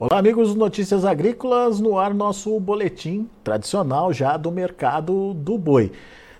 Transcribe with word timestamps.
Olá, 0.00 0.20
amigos 0.20 0.54
Notícias 0.54 1.04
Agrícolas, 1.04 1.80
no 1.80 1.98
ar 1.98 2.14
nosso 2.14 2.60
boletim 2.60 3.28
tradicional 3.42 4.12
já 4.12 4.36
do 4.36 4.48
mercado 4.52 5.34
do 5.34 5.58
boi. 5.58 5.90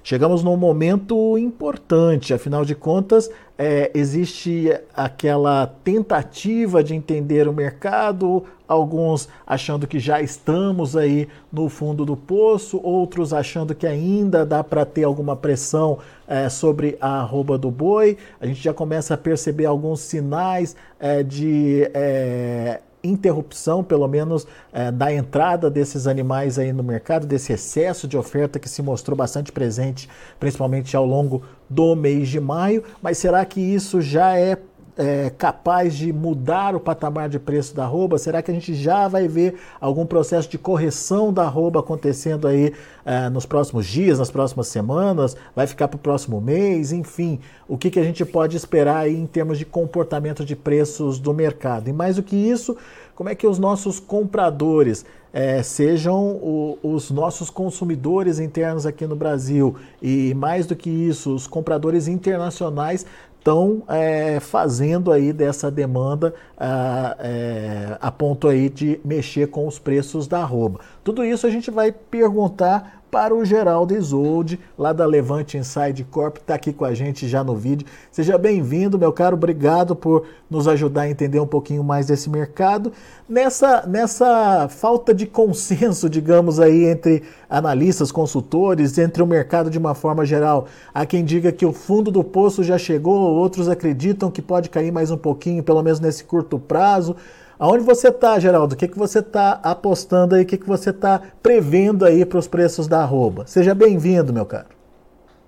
Chegamos 0.00 0.45
num 0.45 0.56
momento 0.56 1.36
importante, 1.36 2.32
afinal 2.32 2.64
de 2.64 2.76
contas, 2.76 3.29
é, 3.58 3.90
existe 3.94 4.71
aquela 4.94 5.66
tentativa 5.82 6.84
de 6.84 6.94
entender 6.94 7.48
o 7.48 7.52
mercado, 7.52 8.44
alguns 8.68 9.29
achando 9.44 9.88
que 9.88 9.98
já 9.98 10.22
estamos 10.22 10.96
aí 10.96 11.27
no 11.52 11.68
fundo 11.68 12.04
do 12.04 12.16
poço, 12.16 12.80
outros 12.80 13.32
achando 13.32 13.75
que 13.75 13.88
ainda 13.88 14.46
dá 14.46 14.62
para 14.62 14.84
ter 14.84 15.02
alguma 15.02 15.34
pressão 15.34 15.98
é, 16.29 16.48
sobre 16.48 16.96
a 17.00 17.22
arroba 17.22 17.59
do 17.59 17.72
boi. 17.72 18.18
A 18.40 18.46
gente 18.46 18.62
já 18.62 18.72
começa 18.72 19.14
a 19.14 19.18
perceber 19.18 19.67
alguns 19.67 19.98
sinais 19.98 20.76
é, 21.00 21.25
de 21.25 21.90
é, 21.93 22.82
interrupção, 23.02 23.82
pelo 23.82 24.07
menos, 24.08 24.46
é, 24.72 24.90
da 24.90 25.12
entrada 25.12 25.70
desses 25.70 26.06
animais 26.06 26.58
aí 26.58 26.72
no 26.72 26.82
mercado, 26.82 27.26
desse 27.26 27.52
excesso 27.52 28.06
de 28.08 28.16
oferta 28.16 28.58
que 28.58 28.68
se 28.68 28.82
mostrou 28.82 29.16
bastante 29.16 29.52
presente, 29.52 30.08
principalmente 30.39 30.96
ao 30.96 31.06
longo 31.06 31.42
do 31.68 31.94
mês 31.94 32.28
de 32.28 32.41
maio. 32.41 32.83
Mas 33.03 33.19
será 33.19 33.44
que 33.44 33.61
isso 33.61 34.00
já 34.00 34.36
é 34.36 34.56
é, 34.98 35.30
capaz 35.30 35.94
de 35.94 36.12
mudar 36.12 36.75
o 36.75 36.80
patamar 36.80 37.28
de 37.28 37.39
preço 37.39 37.75
da 37.75 37.84
arroba? 37.84 38.19
Será 38.19 38.42
que 38.42 38.50
a 38.50 38.55
gente 38.55 38.75
já 38.75 39.06
vai 39.06 39.28
ver 39.28 39.55
algum 39.80 40.05
processo 40.05 40.48
de 40.48 40.58
correção 40.58 41.33
da 41.33 41.44
arroba 41.44 41.78
acontecendo 41.78 42.48
aí 42.48 42.75
é, 43.06 43.28
nos 43.28 43.47
próximos 43.47 43.86
dias, 43.86 44.19
nas 44.19 44.30
próximas 44.30 44.66
semanas? 44.66 45.36
Vai 45.55 45.69
ficar 45.69 45.86
para 45.86 45.97
o 45.97 46.00
próximo 46.00 46.41
mês? 46.41 46.91
Enfim, 46.91 47.39
o 47.69 47.78
que, 47.78 47.91
que 47.91 48.00
a 48.00 48.05
gente 48.05 48.25
pode 48.25 48.56
esperar 48.56 48.98
aí 48.98 49.16
em 49.16 49.27
termos 49.27 49.56
de 49.56 49.64
comportamento 49.64 50.45
de 50.45 50.56
preços 50.56 51.20
do 51.20 51.33
mercado? 51.33 51.89
E 51.89 51.92
mais 51.92 52.17
do 52.17 52.23
que 52.23 52.34
isso, 52.34 52.77
como 53.14 53.28
é 53.28 53.36
que 53.36 53.47
os 53.47 53.58
nossos 53.58 54.01
compradores, 54.01 55.05
é, 55.33 55.62
sejam 55.62 56.36
o, 56.36 56.78
os 56.83 57.11
nossos 57.11 57.51
consumidores 57.51 58.39
internos 58.39 58.86
aqui 58.86 59.06
no 59.06 59.14
Brasil 59.14 59.77
e 60.01 60.33
mais 60.34 60.67
do 60.67 60.75
que 60.75 60.89
isso, 60.89 61.34
os 61.34 61.47
compradores 61.47 62.08
internacionais 62.08 63.05
estão 63.39 63.83
é, 63.89 64.41
fazendo 64.41 65.11
aí 65.11 65.33
dessa 65.33 65.70
demanda 65.70 66.34
a, 66.58 67.17
é, 67.20 67.97
a 68.00 68.11
ponto 68.11 68.48
aí 68.48 68.69
de 68.69 69.00
mexer 69.05 69.48
com 69.48 69.67
os 69.67 69.78
preços 69.78 70.27
da 70.27 70.41
arroba. 70.41 70.80
Tudo 71.03 71.25
isso 71.25 71.47
a 71.47 71.50
gente 71.50 71.70
vai 71.70 71.92
perguntar 71.92 72.98
para 73.11 73.34
o 73.34 73.45
Geraldo 73.45 73.95
Isolde, 73.95 74.59
lá 74.77 74.92
da 74.92 75.06
Levante 75.06 75.56
Inside 75.56 76.05
Corp, 76.05 76.37
está 76.37 76.55
aqui 76.55 76.73
com 76.73 76.84
a 76.84 76.95
gente 76.95 77.27
já 77.27 77.42
no 77.42 77.55
vídeo. 77.55 77.87
Seja 78.11 78.37
bem-vindo, 78.37 78.98
meu 78.98 79.12
caro, 79.12 79.37
obrigado 79.37 79.97
por 79.97 80.27
nos 80.51 80.69
ajudar 80.69 81.03
a 81.03 81.11
entender 81.11 81.41
um 81.41 81.47
pouquinho 81.47 81.83
mais 81.83 82.06
desse 82.06 82.29
mercado. 82.29 82.92
Nessa, 83.29 83.86
nessa 83.86 84.69
falta 84.69 85.14
de 85.14 85.27
consenso, 85.27 86.09
digamos 86.09 86.61
aí, 86.61 86.84
entre 86.84 87.23
analistas, 87.48 88.12
consultores, 88.12 88.98
entre 88.98 89.23
o 89.23 89.27
mercado 89.27 89.70
de 89.70 89.79
uma 89.79 89.95
forma 89.95 90.25
geral, 90.25 90.67
há 90.92 91.06
quem 91.06 91.25
diga 91.25 91.51
que 91.51 91.64
o 91.64 91.73
fundo 91.73 92.11
do 92.11 92.23
poço 92.23 92.62
já 92.62 92.77
chegou, 92.77 93.19
outros 93.34 93.69
acreditam 93.69 94.31
que 94.31 94.42
pode 94.42 94.69
cair 94.69 94.92
mais 94.92 95.11
um 95.11 95.17
pouquinho, 95.17 95.62
pelo 95.62 95.83
menos 95.83 96.01
nesse 96.01 96.25
curto 96.25 96.59
prazo. 96.59 97.17
Aonde 97.59 97.83
você 97.83 98.09
está, 98.09 98.39
Geraldo? 98.39 98.75
O 98.75 98.78
que, 98.78 98.87
que 98.87 98.98
você 98.98 99.19
está 99.19 99.53
apostando 99.64 100.37
aí? 100.37 100.45
O 100.45 100.47
que, 100.47 100.56
que 100.56 100.67
você 100.67 100.91
está 100.91 101.20
prevendo 101.42 102.05
aí 102.05 102.25
para 102.25 102.39
os 102.39 102.47
preços 102.47 102.87
da 102.87 103.03
arroba? 103.03 103.47
Seja 103.48 103.75
bem-vindo, 103.75 104.33
meu 104.33 104.47
caro. 104.47 104.69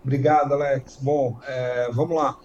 Obrigado, 0.03 0.53
Alex. 0.55 0.99
Bom, 1.01 1.39
é, 1.47 1.89
vamos 1.93 2.17
lá. 2.17 2.37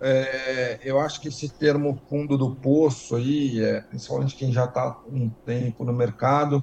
É, 0.00 0.78
eu 0.84 1.00
acho 1.00 1.20
que 1.20 1.28
esse 1.28 1.48
termo 1.48 1.98
fundo 2.08 2.38
do 2.38 2.54
poço 2.54 3.16
aí, 3.16 3.60
é, 3.64 3.80
principalmente 3.80 4.36
quem 4.36 4.52
já 4.52 4.66
está 4.66 5.00
um 5.10 5.28
tempo 5.44 5.84
no 5.84 5.92
mercado, 5.92 6.62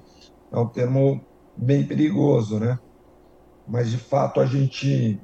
é 0.51 0.57
um 0.57 0.67
termo 0.67 1.19
bem 1.57 1.85
perigoso, 1.85 2.59
né? 2.59 2.79
Mas 3.67 3.89
de 3.89 3.97
fato 3.97 4.39
a 4.39 4.45
gente 4.45 5.19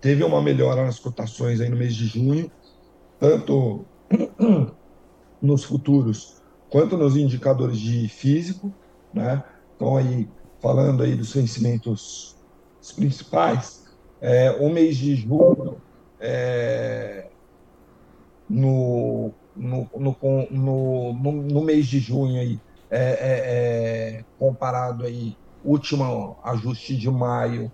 teve 0.00 0.22
uma 0.22 0.40
melhora 0.40 0.84
nas 0.84 1.00
cotações 1.00 1.60
aí 1.60 1.68
no 1.68 1.76
mês 1.76 1.94
de 1.94 2.06
junho, 2.06 2.50
tanto 3.18 3.84
nos 5.42 5.64
futuros 5.64 6.40
quanto 6.70 6.96
nos 6.96 7.16
indicadores 7.16 7.78
de 7.78 8.08
físico, 8.08 8.72
né? 9.12 9.44
Então 9.76 9.96
aí 9.96 10.28
falando 10.60 11.02
aí 11.02 11.14
dos 11.14 11.34
vencimentos 11.34 12.36
principais, 12.94 13.84
é, 14.20 14.52
o 14.52 14.70
mês 14.70 14.96
de 14.96 15.16
julho 15.16 15.82
é, 16.20 17.26
no, 18.48 19.32
no, 19.56 19.90
no, 20.50 21.42
no, 21.42 21.60
mês 21.62 21.86
de 21.86 21.98
junho 21.98 22.40
aí 22.40 22.60
é, 22.88 23.00
é, 23.00 24.18
é 24.18 24.24
comparado 24.38 25.04
aí 25.04 25.36
último 25.64 26.38
ajuste 26.44 26.96
de 26.96 27.10
maio 27.10 27.70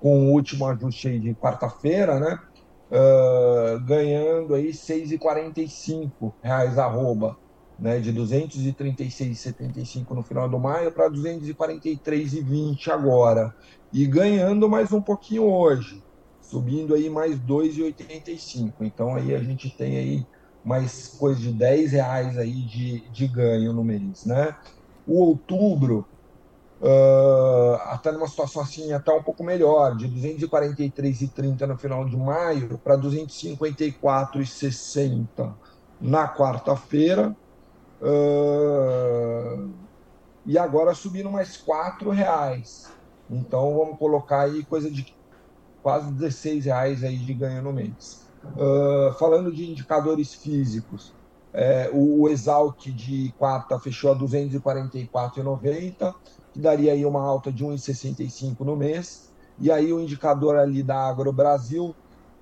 com 0.00 0.26
o 0.26 0.32
último 0.32 0.66
ajuste 0.66 1.18
de 1.18 1.34
quarta-feira, 1.34 2.18
né? 2.18 2.38
Uh, 2.90 3.80
ganhando 3.84 4.54
aí 4.54 4.72
6,45 4.72 6.36
reais 6.42 6.78
arroba, 6.78 7.36
né, 7.78 8.00
de 8.00 8.12
236,75 8.12 10.14
no 10.14 10.22
final 10.22 10.48
do 10.48 10.58
maio 10.58 10.92
para 10.92 11.08
243,20 11.10 12.90
agora, 12.90 13.52
e 13.92 14.06
ganhando 14.06 14.68
mais 14.68 14.92
um 14.92 15.02
pouquinho 15.02 15.44
hoje, 15.44 16.02
subindo 16.40 16.94
aí 16.94 17.10
mais 17.10 17.38
2,85. 17.40 18.84
Então 18.84 19.14
aí 19.14 19.34
a 19.34 19.42
gente 19.42 19.74
tem 19.76 19.96
aí 19.98 20.26
mais 20.64 21.08
coisa 21.16 21.40
de 21.40 21.52
10 21.52 21.92
reais 21.92 22.36
aí 22.38 22.64
de, 22.66 23.10
de 23.10 23.28
ganho 23.28 23.72
no 23.72 23.84
mês, 23.84 24.24
né? 24.24 24.52
O 25.06 25.20
outubro 25.22 26.06
uh, 26.80 27.74
até 27.84 28.10
numa 28.12 28.28
situação 28.28 28.62
assim 28.62 28.92
até 28.92 29.12
um 29.12 29.22
pouco 29.22 29.44
melhor, 29.44 29.96
de 29.96 30.08
243,30 30.08 31.66
no 31.66 31.76
final 31.76 32.04
de 32.04 32.16
maio 32.16 32.78
para 32.78 32.96
254,60 32.98 35.54
na 36.00 36.28
quarta-feira. 36.28 37.36
Uh, 38.00 39.68
e 40.44 40.58
agora 40.58 40.94
subindo 40.94 41.30
mais 41.30 41.56
quatro 41.56 42.10
reais. 42.10 42.92
Então 43.28 43.76
vamos 43.76 43.98
colocar 43.98 44.42
aí 44.42 44.64
coisa 44.64 44.88
de 44.90 45.12
quase 45.82 46.12
16 46.12 46.66
reais 46.66 47.02
aí 47.02 47.16
de 47.16 47.34
ganho 47.34 47.62
no 47.62 47.72
mês. 47.72 48.24
Uh, 48.44 49.12
falando 49.14 49.52
de 49.52 49.68
indicadores 49.68 50.34
físicos, 50.34 51.12
é, 51.52 51.90
o, 51.92 52.22
o 52.22 52.28
Exalc 52.28 52.92
de 52.92 53.34
quarta 53.38 53.76
fechou 53.80 54.12
a 54.12 54.16
244,90 54.16 56.14
que 56.56 56.62
daria 56.62 56.92
aí 56.94 57.04
uma 57.04 57.20
alta 57.20 57.52
de 57.52 57.62
1,65 57.62 58.60
no 58.60 58.74
mês. 58.74 59.30
E 59.60 59.70
aí 59.70 59.92
o 59.92 60.00
indicador 60.00 60.56
ali 60.56 60.82
da 60.82 61.06
Agro 61.06 61.30
Brasil 61.30 61.94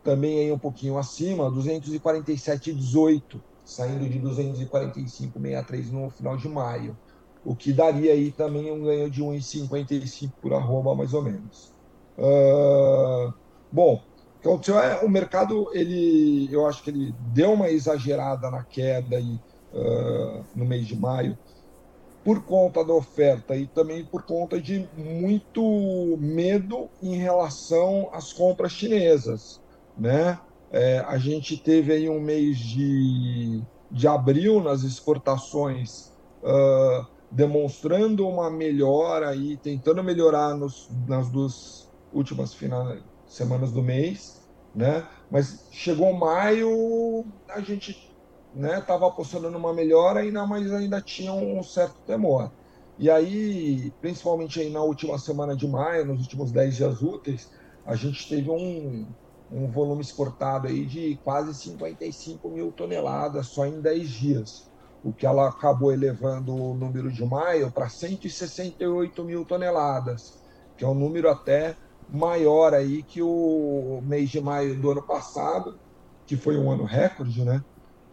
também 0.04 0.38
aí 0.38 0.52
um 0.52 0.58
pouquinho 0.58 0.96
acima, 0.98 1.50
247,18, 1.50 3.40
saindo 3.64 4.08
de 4.08 4.20
245,63 4.20 5.90
no 5.90 6.10
final 6.10 6.36
de 6.36 6.46
maio, 6.48 6.96
o 7.42 7.56
que 7.56 7.72
daria 7.72 8.12
aí 8.12 8.30
também 8.30 8.70
um 8.70 8.84
ganho 8.84 9.10
de 9.10 9.22
1,55 9.22 10.30
por 10.40 10.52
arroba, 10.52 10.94
mais 10.94 11.14
ou 11.14 11.22
menos. 11.22 11.72
Uh, 12.18 13.32
bom, 13.72 14.04
o 14.44 14.58
que 14.58 14.70
é 14.70 15.00
o 15.02 15.08
mercado, 15.08 15.70
ele, 15.72 16.48
eu 16.52 16.66
acho 16.66 16.82
que 16.82 16.90
ele 16.90 17.14
deu 17.32 17.54
uma 17.54 17.70
exagerada 17.70 18.50
na 18.50 18.62
queda 18.62 19.16
aí, 19.16 19.40
uh, 19.72 20.44
no 20.54 20.66
mês 20.66 20.86
de 20.86 20.94
maio, 20.94 21.36
por 22.24 22.42
conta 22.42 22.82
da 22.82 22.94
oferta 22.94 23.54
e 23.54 23.66
também 23.66 24.04
por 24.04 24.22
conta 24.22 24.60
de 24.60 24.88
muito 24.96 26.16
medo 26.18 26.88
em 27.02 27.16
relação 27.16 28.08
às 28.12 28.32
compras 28.32 28.72
chinesas, 28.72 29.60
né? 29.96 30.38
É, 30.72 31.04
a 31.06 31.18
gente 31.18 31.56
teve 31.56 31.92
aí 31.92 32.08
um 32.08 32.18
mês 32.18 32.58
de, 32.58 33.62
de 33.90 34.08
abril 34.08 34.60
nas 34.60 34.82
exportações 34.82 36.12
uh, 36.42 37.06
demonstrando 37.30 38.26
uma 38.26 38.50
melhora 38.50 39.28
aí, 39.28 39.56
tentando 39.56 40.02
melhorar 40.02 40.54
nos, 40.54 40.88
nas 41.06 41.28
duas 41.28 41.92
últimas 42.12 42.54
final, 42.54 42.96
semanas 43.26 43.70
do 43.70 43.82
mês, 43.82 44.42
né? 44.74 45.06
Mas 45.30 45.68
chegou 45.70 46.12
maio, 46.12 47.24
a 47.48 47.60
gente 47.60 48.13
estava 48.54 49.06
né, 49.06 49.10
apostando 49.10 49.50
numa 49.50 49.72
melhora, 49.72 50.20
ainda, 50.20 50.46
mas 50.46 50.72
ainda 50.72 51.00
tinha 51.00 51.32
um 51.32 51.62
certo 51.62 52.00
temor. 52.06 52.52
E 52.96 53.10
aí, 53.10 53.90
principalmente 54.00 54.60
aí 54.60 54.70
na 54.70 54.82
última 54.82 55.18
semana 55.18 55.56
de 55.56 55.66
maio, 55.66 56.06
nos 56.06 56.20
últimos 56.20 56.52
10 56.52 56.76
dias 56.76 57.02
úteis, 57.02 57.50
a 57.84 57.96
gente 57.96 58.28
teve 58.28 58.48
um, 58.50 59.06
um 59.50 59.66
volume 59.70 60.00
exportado 60.00 60.68
aí 60.68 60.86
de 60.86 61.18
quase 61.24 61.52
55 61.54 62.48
mil 62.48 62.70
toneladas 62.70 63.48
só 63.48 63.66
em 63.66 63.80
10 63.80 64.08
dias, 64.08 64.70
o 65.02 65.12
que 65.12 65.26
ela 65.26 65.48
acabou 65.48 65.92
elevando 65.92 66.54
o 66.54 66.74
número 66.74 67.10
de 67.10 67.24
maio 67.24 67.70
para 67.72 67.88
168 67.88 69.24
mil 69.24 69.44
toneladas, 69.44 70.40
que 70.76 70.84
é 70.84 70.88
um 70.88 70.94
número 70.94 71.28
até 71.28 71.76
maior 72.08 72.74
aí 72.74 73.02
que 73.02 73.20
o 73.20 74.00
mês 74.02 74.30
de 74.30 74.40
maio 74.40 74.80
do 74.80 74.90
ano 74.90 75.02
passado, 75.02 75.78
que 76.26 76.36
foi 76.36 76.56
um 76.56 76.70
ano 76.70 76.84
recorde, 76.84 77.44
né? 77.44 77.62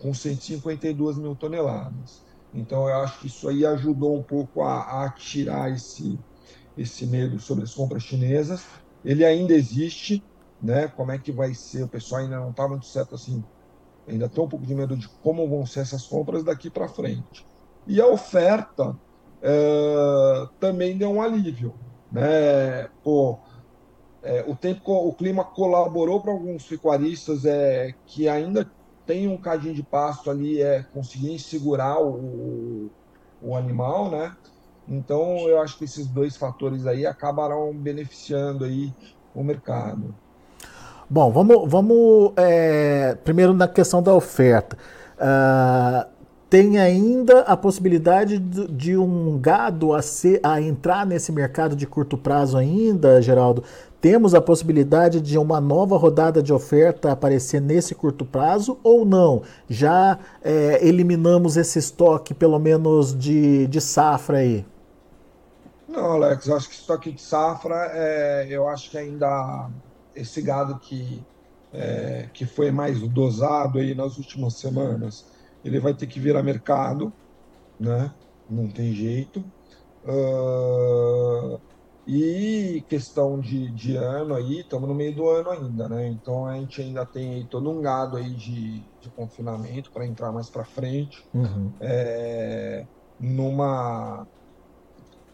Com 0.02 0.14
152 0.14 1.18
mil 1.18 1.36
toneladas. 1.36 2.24
Então, 2.54 2.90
eu 2.90 2.96
acho 3.02 3.20
que 3.20 3.28
isso 3.28 3.48
aí 3.48 3.66
ajudou 3.66 4.18
um 4.18 4.24
pouco 4.24 4.62
a, 4.64 5.06
a 5.06 5.10
tirar 5.12 5.72
esse, 5.72 6.20
esse 6.76 7.06
medo 7.06 7.40
sobre 7.40 7.64
as 7.64 7.74
compras 7.74 8.04
chinesas. 8.04 8.66
Ele 9.04 9.24
ainda 9.24 9.54
existe, 9.54 10.24
né? 10.62 10.88
Como 10.88 11.12
é 11.12 11.20
que 11.20 11.32
vai 11.32 11.54
ser? 11.54 11.84
O 11.84 11.90
pessoal 11.90 12.22
ainda 12.22 12.40
não 12.40 12.52
está 12.52 12.68
muito 12.68 12.86
certo 12.86 13.16
assim. 13.16 13.44
Ainda 14.08 14.28
tem 14.28 14.44
um 14.44 14.50
pouco 14.50 14.66
de 14.66 14.76
medo 14.76 14.98
de 14.98 15.08
como 15.22 15.48
vão 15.48 15.66
ser 15.66 15.82
essas 15.82 16.06
compras 16.06 16.44
daqui 16.44 16.70
para 16.70 16.90
frente. 16.90 17.48
E 17.88 18.02
a 18.02 18.08
oferta 18.08 19.00
é, 19.42 20.48
também 20.60 20.98
deu 20.98 21.12
um 21.12 21.22
alívio, 21.22 21.80
né? 22.12 22.88
Pô, 23.04 23.40
é, 24.22 24.44
o 24.48 24.56
tempo, 24.56 24.92
o 24.92 25.16
clima 25.16 25.44
colaborou 25.44 26.22
para 26.22 26.32
alguns 26.32 26.66
pecuaristas 26.68 27.46
é, 27.46 27.94
que 28.06 28.28
ainda 28.28 28.72
tem 29.12 29.28
um 29.28 29.36
cadinho 29.36 29.74
de 29.74 29.84
pasto 29.84 30.32
ali, 30.32 30.62
é 30.62 30.86
conseguir 30.94 31.38
segurar 31.38 32.02
o, 32.02 32.90
o 33.42 33.58
animal, 33.58 34.10
né? 34.10 34.32
Então 34.88 35.50
eu 35.50 35.62
acho 35.62 35.78
que 35.78 35.84
esses 35.84 36.08
dois 36.08 36.38
fatores 36.38 36.88
aí 36.88 37.06
acabarão 37.06 37.74
beneficiando 37.74 38.64
aí 38.64 38.94
o 39.36 39.44
mercado. 39.44 40.16
Bom, 41.10 41.30
vamos, 41.30 41.70
vamos 41.70 42.32
é, 42.38 43.18
primeiro 43.22 43.54
na 43.54 43.68
questão 43.68 44.02
da 44.02 44.14
oferta. 44.14 44.78
Uh, 45.18 46.10
tem 46.52 46.78
ainda 46.78 47.44
a 47.44 47.56
possibilidade 47.56 48.38
de, 48.38 48.98
um 48.98 49.40
gado 49.40 49.94
a, 49.94 50.02
ser, 50.02 50.38
a 50.44 50.62
entrar 50.62 51.06
nesse 51.06 51.32
mercado 51.32 51.78
de 51.78 51.88
curto 51.88 52.18
prazo 52.18 52.58
ainda, 52.58 53.22
Geraldo? 53.22 53.64
Temos 54.02 54.36
a 54.36 54.42
possibilidade 54.42 55.22
de 55.22 55.38
uma 55.38 55.62
nova 55.62 55.96
rodada 55.96 56.44
de 56.44 56.52
oferta 56.52 57.10
aparecer 57.10 57.62
nesse 57.62 57.96
curto 57.96 58.26
prazo 58.26 58.78
ou 58.84 59.06
não? 59.06 59.44
Já 59.70 60.20
é, 60.44 60.86
eliminamos 60.86 61.56
esse 61.56 61.80
estoque, 61.80 62.34
pelo 62.34 62.60
menos 62.60 63.18
de, 63.18 63.66
de 63.68 63.80
safra 63.80 64.40
aí? 64.40 64.66
Não, 65.88 66.12
Alex, 66.12 66.48
eu 66.48 66.58
acho 66.58 66.68
que 66.68 66.76
estoque 66.76 67.14
de 67.14 67.22
safra, 67.22 67.92
é, 67.94 68.48
eu 68.50 68.68
acho 68.68 68.92
que 68.92 68.98
ainda 68.98 69.70
esse 70.14 70.42
gado 70.42 70.78
que, 70.80 71.24
é, 71.74 72.28
que 72.34 72.46
foi 72.46 72.72
mais 72.72 73.00
dosado 73.00 73.80
aí 73.80 73.96
nas 73.96 74.18
últimas 74.18 74.56
semanas, 74.56 75.31
ele 75.64 75.80
vai 75.80 75.94
ter 75.94 76.08
que 76.08 76.20
virar 76.20 76.44
mercado, 76.44 77.14
né? 77.80 78.14
Não 78.50 78.68
tem 78.70 78.94
jeito. 78.94 79.40
Uh, 80.04 81.60
e 82.08 82.84
questão 82.90 83.40
de, 83.40 83.72
de 83.72 83.96
ano 83.96 84.34
aí, 84.34 84.62
estamos 84.62 84.88
no 84.88 84.96
meio 84.96 85.16
do 85.16 85.30
ano 85.30 85.50
ainda, 85.52 85.88
né? 85.88 86.08
Então 86.08 86.46
a 86.46 86.56
gente 86.56 86.82
ainda 86.82 87.06
tem 87.06 87.36
aí 87.36 87.48
todo 87.48 87.70
um 87.70 87.82
gado 87.82 88.18
aí 88.18 88.36
de, 88.36 88.84
de 89.00 89.12
confinamento 89.16 89.92
para 89.92 90.06
entrar 90.06 90.32
mais 90.32 90.50
para 90.50 90.66
frente. 90.66 91.18
Uhum. 91.34 91.72
É, 91.80 92.86
numa 93.20 94.28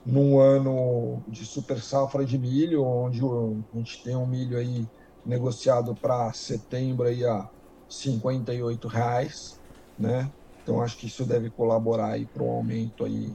num 0.06 0.40
ano 0.40 1.22
de 1.28 1.46
super 1.46 1.82
safra 1.82 2.26
de 2.26 2.38
milho, 2.38 2.84
onde 2.84 3.20
a 3.20 3.78
gente 3.78 4.02
tem 4.04 4.16
um 4.16 4.26
milho 4.26 4.58
aí 4.58 4.88
negociado 5.26 5.94
para 5.96 6.32
setembro 6.32 7.08
aí 7.08 7.26
a 7.26 7.50
58 7.90 8.88
reais, 8.88 9.57
né? 9.98 10.30
Então 10.64 10.82
acho 10.82 10.98
que 10.98 11.08
isso 11.08 11.26
deve 11.26 11.50
colaborar 11.50 12.12
aí 12.12 12.26
para 12.26 12.44
o 12.44 12.50
aumento 12.50 13.06
aí 13.06 13.34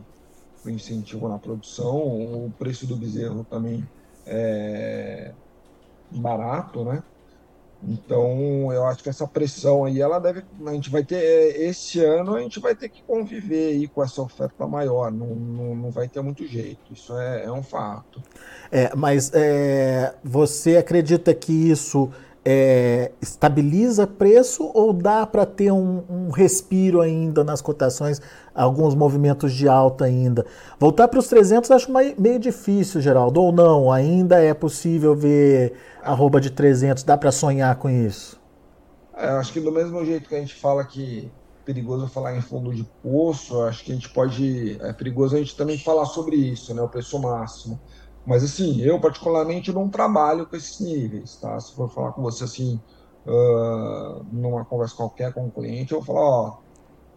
do 0.62 0.70
incentivo 0.70 1.28
na 1.28 1.38
produção. 1.38 1.96
O 1.96 2.52
preço 2.58 2.86
do 2.86 2.96
bezerro 2.96 3.44
também 3.48 3.88
é 4.26 5.32
barato, 6.10 6.84
né? 6.84 7.02
Então 7.84 8.72
eu 8.72 8.86
acho 8.86 9.02
que 9.02 9.08
essa 9.08 9.26
pressão 9.26 9.84
aí 9.84 10.00
ela 10.00 10.20
deve 10.20 10.44
a 10.64 10.72
gente 10.72 10.88
vai 10.88 11.02
ter 11.02 11.16
é, 11.16 11.64
esse 11.64 11.98
ano 11.98 12.36
a 12.36 12.40
gente 12.40 12.60
vai 12.60 12.76
ter 12.76 12.88
que 12.88 13.02
conviver 13.02 13.70
aí 13.70 13.88
com 13.88 14.04
essa 14.04 14.22
oferta 14.22 14.68
maior 14.68 15.10
não, 15.10 15.34
não, 15.34 15.74
não 15.74 15.90
vai 15.90 16.06
ter 16.06 16.22
muito 16.22 16.46
jeito 16.46 16.92
isso 16.92 17.18
é, 17.18 17.44
é 17.44 17.50
um 17.50 17.62
fato 17.62 18.22
é, 18.70 18.94
mas 18.94 19.32
é, 19.34 20.14
você 20.22 20.76
acredita 20.76 21.34
que 21.34 21.52
isso 21.52 22.08
é, 22.44 23.12
estabiliza 23.20 24.06
preço 24.06 24.70
ou 24.74 24.92
dá 24.92 25.24
para 25.24 25.46
ter 25.46 25.70
um, 25.70 26.02
um, 26.08 26.30
respiro 26.30 27.00
ainda 27.00 27.44
nas 27.44 27.60
cotações, 27.60 28.20
alguns 28.54 28.94
movimentos 28.94 29.52
de 29.52 29.68
alta 29.68 30.04
ainda? 30.04 30.44
Voltar 30.78 31.08
para 31.08 31.18
os 31.18 31.28
300 31.28 31.70
acho 31.70 31.92
meio 32.18 32.38
difícil, 32.38 33.00
Geraldo, 33.00 33.40
ou 33.40 33.52
não? 33.52 33.92
Ainda 33.92 34.40
é 34.40 34.52
possível 34.52 35.14
ver 35.14 35.74
arroba 36.02 36.40
de 36.40 36.50
300, 36.50 37.04
dá 37.04 37.16
para 37.16 37.30
sonhar 37.30 37.76
com 37.76 37.88
isso? 37.88 38.40
É, 39.16 39.28
acho 39.28 39.52
que 39.52 39.60
do 39.60 39.70
mesmo 39.70 40.04
jeito 40.04 40.28
que 40.28 40.34
a 40.34 40.40
gente 40.40 40.54
fala 40.54 40.84
que 40.84 41.30
é 41.62 41.64
perigoso 41.64 42.08
falar 42.08 42.36
em 42.36 42.40
fundo 42.40 42.74
de 42.74 42.82
poço, 43.02 43.62
acho 43.62 43.84
que 43.84 43.92
a 43.92 43.94
gente 43.94 44.08
pode, 44.08 44.78
é 44.80 44.92
perigoso 44.92 45.36
a 45.36 45.38
gente 45.38 45.56
também 45.56 45.78
falar 45.78 46.06
sobre 46.06 46.34
isso, 46.34 46.74
né, 46.74 46.82
o 46.82 46.88
preço 46.88 47.18
máximo. 47.20 47.80
Mas 48.24 48.44
assim, 48.44 48.80
eu 48.80 49.00
particularmente 49.00 49.72
não 49.72 49.88
trabalho 49.88 50.46
com 50.46 50.56
esses 50.56 50.80
níveis, 50.80 51.36
tá? 51.36 51.58
Se 51.58 51.74
for 51.74 51.88
falar 51.90 52.12
com 52.12 52.22
você 52.22 52.44
assim, 52.44 52.80
uh, 53.26 54.24
numa 54.32 54.64
conversa 54.64 54.94
qualquer 54.94 55.32
com 55.32 55.46
um 55.46 55.50
cliente, 55.50 55.92
eu 55.92 56.00
vou 56.00 56.14
falar, 56.14 56.28
ó, 56.28 56.58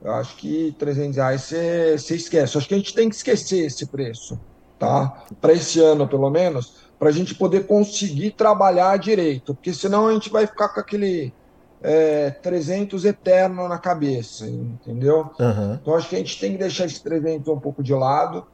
eu 0.01 0.13
acho 0.13 0.35
que 0.35 0.75
300 0.77 1.15
reais 1.17 1.41
você, 1.41 1.95
esquece. 2.15 2.55
Eu 2.55 2.59
acho 2.59 2.67
que 2.67 2.73
a 2.73 2.77
gente 2.77 2.93
tem 2.93 3.09
que 3.09 3.15
esquecer 3.15 3.65
esse 3.65 3.85
preço, 3.85 4.39
tá? 4.79 5.25
Para 5.39 5.53
esse 5.53 5.79
ano, 5.79 6.07
pelo 6.07 6.29
menos, 6.29 6.85
para 6.97 7.09
a 7.09 7.11
gente 7.11 7.35
poder 7.35 7.67
conseguir 7.67 8.31
trabalhar 8.31 8.97
direito, 8.97 9.53
porque 9.53 9.73
senão 9.73 10.07
a 10.07 10.13
gente 10.13 10.29
vai 10.29 10.47
ficar 10.47 10.69
com 10.69 10.79
aquele 10.79 11.33
é, 11.81 12.31
300 12.31 13.05
eterno 13.05 13.67
na 13.67 13.77
cabeça, 13.77 14.47
entendeu? 14.47 15.29
Uhum. 15.39 15.73
Então 15.75 15.95
acho 15.95 16.09
que 16.09 16.15
a 16.15 16.19
gente 16.19 16.39
tem 16.39 16.53
que 16.53 16.57
deixar 16.57 16.85
esse 16.85 17.03
300 17.03 17.47
um 17.47 17.59
pouco 17.59 17.83
de 17.83 17.93
lado 17.93 18.45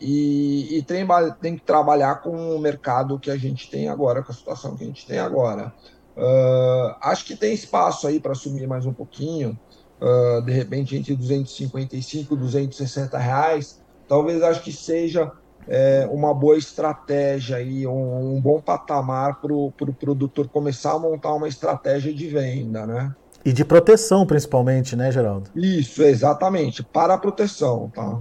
e, 0.00 0.78
e 0.78 0.82
tem, 0.82 1.06
tem, 1.40 1.56
que 1.56 1.62
trabalhar 1.62 2.16
com 2.16 2.56
o 2.56 2.58
mercado 2.58 3.18
que 3.18 3.30
a 3.30 3.36
gente 3.36 3.70
tem 3.70 3.88
agora, 3.88 4.22
com 4.22 4.32
a 4.32 4.34
situação 4.34 4.76
que 4.76 4.84
a 4.84 4.86
gente 4.86 5.06
tem 5.06 5.18
agora. 5.18 5.72
Uh, 6.16 6.96
acho 7.00 7.24
que 7.24 7.36
tem 7.36 7.54
espaço 7.54 8.06
aí 8.06 8.18
para 8.18 8.34
subir 8.34 8.66
mais 8.66 8.86
um 8.86 8.92
pouquinho, 8.92 9.58
uh, 10.00 10.42
de 10.42 10.52
repente 10.52 10.96
entre 10.96 11.14
255 11.14 12.34
e 12.34 12.36
260 12.36 13.18
reais. 13.18 13.80
Talvez 14.08 14.42
acho 14.42 14.62
que 14.62 14.72
seja 14.72 15.32
é, 15.68 16.08
uma 16.10 16.32
boa 16.32 16.56
estratégia 16.56 17.58
aí, 17.58 17.86
um, 17.86 18.36
um 18.36 18.40
bom 18.40 18.60
patamar 18.60 19.40
para 19.40 19.52
o 19.52 19.70
pro 19.70 19.92
produtor 19.92 20.48
começar 20.48 20.92
a 20.92 20.98
montar 20.98 21.34
uma 21.34 21.46
estratégia 21.46 22.12
de 22.12 22.26
venda, 22.26 22.86
né? 22.86 23.14
E 23.44 23.52
de 23.52 23.64
proteção, 23.64 24.26
principalmente, 24.26 24.96
né, 24.96 25.12
Geraldo? 25.12 25.50
Isso, 25.54 26.02
exatamente, 26.02 26.82
para 26.82 27.14
a 27.14 27.18
proteção, 27.18 27.90
tá? 27.94 28.18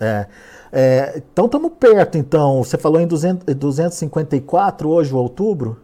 É. 0.00 0.26
é 0.72 1.22
então 1.32 1.46
estamos 1.46 1.72
perto, 1.78 2.18
então. 2.18 2.62
Você 2.62 2.78
falou 2.78 3.00
em 3.00 3.06
200, 3.06 3.54
254 3.54 4.88
hoje, 4.88 5.14
o 5.14 5.18
outubro? 5.18 5.80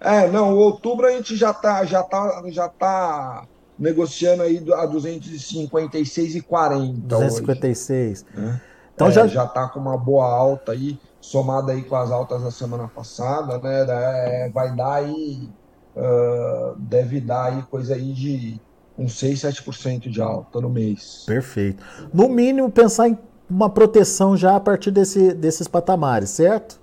É, 0.00 0.28
não, 0.28 0.54
o 0.54 0.58
outubro 0.58 1.06
a 1.06 1.12
gente 1.12 1.36
já 1.36 1.52
está 1.52 1.84
já 1.84 2.02
tá, 2.02 2.42
já 2.46 2.68
tá 2.68 3.46
negociando 3.78 4.42
aí 4.42 4.58
a 4.74 4.86
256,40. 4.86 7.00
256. 7.02 8.24
Hoje, 8.24 8.40
né? 8.40 8.60
Então 8.94 9.08
é, 9.08 9.12
já 9.12 9.26
já 9.26 9.44
está 9.44 9.68
com 9.68 9.80
uma 9.80 9.96
boa 9.96 10.26
alta 10.26 10.72
aí, 10.72 10.98
somada 11.20 11.72
aí 11.72 11.82
com 11.82 11.96
as 11.96 12.10
altas 12.10 12.42
da 12.42 12.50
semana 12.50 12.88
passada, 12.88 13.58
né? 13.58 13.86
É, 13.88 14.50
vai 14.50 14.74
dar 14.74 14.94
aí, 14.94 15.48
uh, 15.96 16.74
deve 16.78 17.20
dar 17.20 17.46
aí 17.46 17.62
coisa 17.62 17.94
aí 17.94 18.12
de 18.12 18.60
uns 18.98 19.18
6, 19.18 19.40
7% 19.40 20.08
de 20.08 20.20
alta 20.20 20.60
no 20.60 20.68
mês. 20.68 21.24
Perfeito. 21.26 21.82
No 22.12 22.28
mínimo, 22.28 22.70
pensar 22.70 23.08
em 23.08 23.18
uma 23.48 23.68
proteção 23.68 24.36
já 24.36 24.56
a 24.56 24.60
partir 24.60 24.90
desse, 24.90 25.34
desses 25.34 25.68
patamares, 25.68 26.30
certo? 26.30 26.80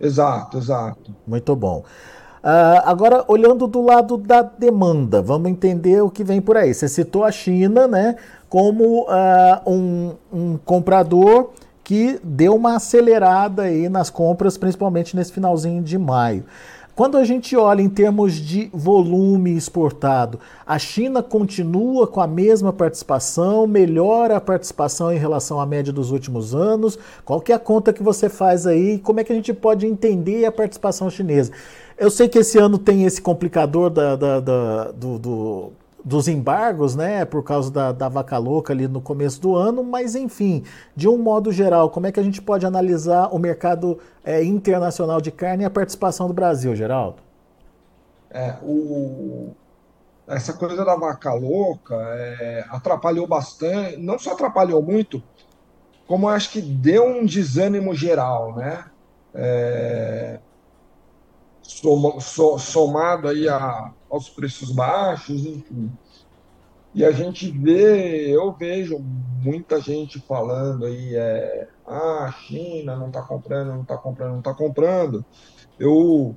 Exato, 0.00 0.58
exato. 0.58 1.14
Muito 1.26 1.54
bom. 1.56 1.84
Uh, 2.42 2.80
agora, 2.84 3.24
olhando 3.26 3.66
do 3.66 3.82
lado 3.82 4.16
da 4.16 4.42
demanda, 4.42 5.20
vamos 5.20 5.50
entender 5.50 6.02
o 6.02 6.10
que 6.10 6.22
vem 6.22 6.40
por 6.40 6.56
aí. 6.56 6.72
Você 6.72 6.86
citou 6.86 7.24
a 7.24 7.32
China 7.32 7.88
né, 7.88 8.16
como 8.48 9.02
uh, 9.02 9.70
um, 9.70 10.14
um 10.32 10.56
comprador 10.58 11.50
que 11.82 12.20
deu 12.22 12.54
uma 12.54 12.76
acelerada 12.76 13.62
aí 13.62 13.88
nas 13.88 14.10
compras, 14.10 14.58
principalmente 14.58 15.16
nesse 15.16 15.32
finalzinho 15.32 15.82
de 15.82 15.96
maio. 15.98 16.44
Quando 16.96 17.18
a 17.18 17.24
gente 17.24 17.54
olha 17.54 17.82
em 17.82 17.90
termos 17.90 18.32
de 18.32 18.70
volume 18.72 19.54
exportado, 19.54 20.40
a 20.66 20.78
China 20.78 21.22
continua 21.22 22.06
com 22.06 22.22
a 22.22 22.26
mesma 22.26 22.72
participação, 22.72 23.66
melhora 23.66 24.38
a 24.38 24.40
participação 24.40 25.12
em 25.12 25.18
relação 25.18 25.60
à 25.60 25.66
média 25.66 25.92
dos 25.92 26.10
últimos 26.10 26.54
anos. 26.54 26.98
Qual 27.22 27.38
que 27.38 27.52
é 27.52 27.54
a 27.54 27.58
conta 27.58 27.92
que 27.92 28.02
você 28.02 28.30
faz 28.30 28.66
aí? 28.66 28.98
Como 28.98 29.20
é 29.20 29.24
que 29.24 29.30
a 29.30 29.36
gente 29.36 29.52
pode 29.52 29.86
entender 29.86 30.46
a 30.46 30.50
participação 30.50 31.10
chinesa? 31.10 31.52
Eu 31.98 32.10
sei 32.10 32.30
que 32.30 32.38
esse 32.38 32.56
ano 32.56 32.78
tem 32.78 33.04
esse 33.04 33.20
complicador 33.20 33.90
da, 33.90 34.16
da, 34.16 34.40
da 34.40 34.84
do, 34.92 35.18
do 35.18 35.72
dos 36.06 36.28
embargos, 36.28 36.94
né, 36.94 37.24
por 37.24 37.42
causa 37.42 37.68
da, 37.68 37.90
da 37.90 38.08
vaca 38.08 38.38
louca 38.38 38.72
ali 38.72 38.86
no 38.86 39.00
começo 39.00 39.40
do 39.40 39.56
ano, 39.56 39.82
mas 39.82 40.14
enfim, 40.14 40.62
de 40.94 41.08
um 41.08 41.18
modo 41.18 41.50
geral, 41.50 41.90
como 41.90 42.06
é 42.06 42.12
que 42.12 42.20
a 42.20 42.22
gente 42.22 42.40
pode 42.40 42.64
analisar 42.64 43.34
o 43.34 43.40
mercado 43.40 43.98
é, 44.24 44.40
internacional 44.44 45.20
de 45.20 45.32
carne 45.32 45.64
e 45.64 45.66
a 45.66 45.70
participação 45.70 46.28
do 46.28 46.32
Brasil, 46.32 46.76
Geraldo? 46.76 47.16
É, 48.30 48.54
o, 48.62 49.50
essa 50.28 50.52
coisa 50.52 50.84
da 50.84 50.94
vaca 50.94 51.34
louca 51.34 51.96
é, 51.96 52.64
atrapalhou 52.68 53.26
bastante, 53.26 53.96
não 53.96 54.16
só 54.16 54.34
atrapalhou 54.34 54.80
muito, 54.80 55.20
como 56.06 56.28
acho 56.28 56.52
que 56.52 56.62
deu 56.62 57.04
um 57.04 57.26
desânimo 57.26 57.92
geral, 57.96 58.54
né? 58.54 58.84
É, 59.34 60.38
somado 61.64 63.26
aí 63.26 63.48
a, 63.48 63.90
aos 64.10 64.28
preços 64.28 64.72
baixos, 64.72 65.44
enfim. 65.44 65.90
E 66.94 67.04
a 67.04 67.10
gente 67.10 67.50
vê, 67.50 68.34
eu 68.34 68.52
vejo 68.52 68.98
muita 68.98 69.80
gente 69.80 70.18
falando 70.18 70.86
aí, 70.86 71.14
é, 71.14 71.68
ah, 71.86 72.24
a 72.24 72.32
China 72.32 72.96
não 72.96 73.08
está 73.08 73.20
comprando, 73.20 73.68
não 73.68 73.82
está 73.82 73.98
comprando, 73.98 74.30
não 74.30 74.38
está 74.38 74.54
comprando. 74.54 75.24
Eu 75.78 76.34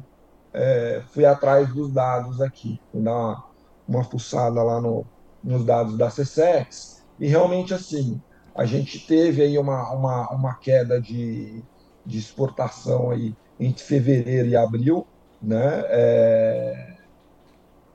é, 0.53 1.01
fui 1.07 1.25
atrás 1.25 1.73
dos 1.73 1.91
dados 1.93 2.41
aqui, 2.41 2.77
fui 2.91 3.01
dar 3.01 3.13
uma, 3.13 3.45
uma 3.87 4.03
fuçada 4.03 4.61
lá 4.61 4.81
no, 4.81 5.05
nos 5.41 5.63
dados 5.63 5.97
da 5.97 6.07
CSEX, 6.07 7.05
e 7.17 7.27
realmente 7.27 7.73
assim, 7.73 8.21
a 8.53 8.65
gente 8.65 9.07
teve 9.07 9.41
aí 9.41 9.57
uma, 9.57 9.89
uma, 9.93 10.29
uma 10.29 10.55
queda 10.55 10.99
de, 10.99 11.63
de 12.05 12.17
exportação 12.17 13.11
aí 13.11 13.33
entre 13.57 13.81
fevereiro 13.83 14.49
e 14.49 14.57
abril, 14.57 15.07
né? 15.41 15.83
É, 15.87 16.98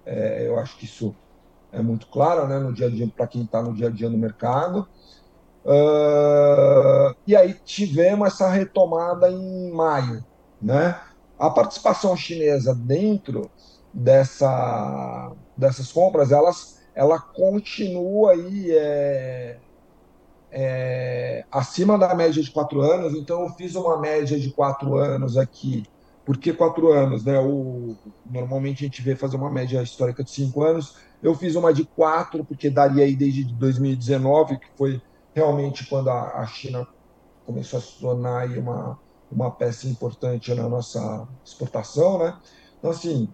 é, 0.06 0.46
eu 0.46 0.58
acho 0.58 0.76
que 0.76 0.84
isso 0.84 1.14
é 1.72 1.82
muito 1.82 2.06
claro, 2.06 2.46
né? 2.46 2.58
No 2.58 2.72
dia 2.72 2.86
a 2.86 2.90
dia 2.90 3.06
para 3.14 3.26
quem 3.26 3.42
está 3.42 3.62
no 3.62 3.74
dia 3.74 3.88
a 3.88 3.90
dia 3.90 4.08
no 4.08 4.18
mercado. 4.18 4.88
Uh, 5.64 7.16
e 7.26 7.34
aí 7.34 7.54
tivemos 7.64 8.28
essa 8.28 8.48
retomada 8.50 9.30
em 9.30 9.72
maio, 9.72 10.24
né? 10.60 11.00
A 11.38 11.50
participação 11.50 12.16
chinesa 12.16 12.74
dentro 12.74 13.50
dessa, 13.92 15.32
dessas 15.56 15.90
compras, 15.90 16.32
elas, 16.32 16.80
ela 16.94 17.18
continua 17.18 18.32
aí 18.32 18.70
é, 18.72 19.60
é, 20.50 21.44
acima 21.50 21.98
da 21.98 22.14
média 22.14 22.42
de 22.42 22.50
quatro 22.50 22.80
anos. 22.80 23.14
Então, 23.14 23.42
eu 23.42 23.50
fiz 23.50 23.74
uma 23.74 23.98
média 23.98 24.38
de 24.38 24.52
quatro 24.52 24.96
anos 24.96 25.36
aqui. 25.36 25.84
Por 26.24 26.38
que 26.38 26.52
quatro 26.52 26.90
anos? 26.90 27.24
Né? 27.24 27.38
O, 27.38 27.96
normalmente 28.24 28.84
a 28.84 28.86
gente 28.86 29.02
vê 29.02 29.14
fazer 29.14 29.36
uma 29.36 29.50
média 29.50 29.82
histórica 29.82 30.24
de 30.24 30.30
cinco 30.30 30.62
anos. 30.62 30.96
Eu 31.22 31.34
fiz 31.34 31.54
uma 31.54 31.72
de 31.72 31.84
quatro, 31.84 32.44
porque 32.44 32.70
daria 32.70 33.04
aí 33.04 33.14
desde 33.14 33.44
2019, 33.44 34.58
que 34.58 34.66
foi 34.76 35.02
realmente 35.34 35.86
quando 35.86 36.08
a, 36.08 36.40
a 36.40 36.46
China 36.46 36.86
começou 37.44 37.78
a 37.78 37.82
se 37.82 38.00
tornar 38.00 38.48
uma, 38.58 38.98
uma 39.30 39.50
peça 39.50 39.86
importante 39.86 40.54
na 40.54 40.68
nossa 40.68 41.28
exportação, 41.44 42.18
né? 42.18 42.38
Então, 42.78 42.90
assim, 42.90 43.28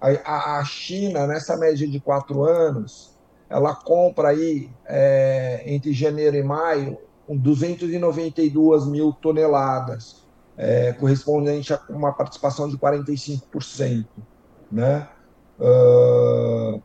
a, 0.00 0.58
a 0.58 0.64
China, 0.64 1.26
nessa 1.26 1.56
média 1.56 1.88
de 1.88 2.00
quatro 2.00 2.44
anos, 2.44 3.16
ela 3.48 3.74
compra 3.74 4.28
aí, 4.28 4.70
é, 4.86 5.62
entre 5.66 5.92
janeiro 5.92 6.36
e 6.36 6.42
maio, 6.42 6.98
292 7.28 8.86
mil 8.86 9.12
toneladas, 9.12 10.21
é, 10.56 10.92
correspondente 10.92 11.72
a 11.72 11.80
uma 11.88 12.12
participação 12.12 12.68
de 12.68 12.76
45%, 12.76 14.06
né? 14.70 15.08
Uh, 15.58 16.82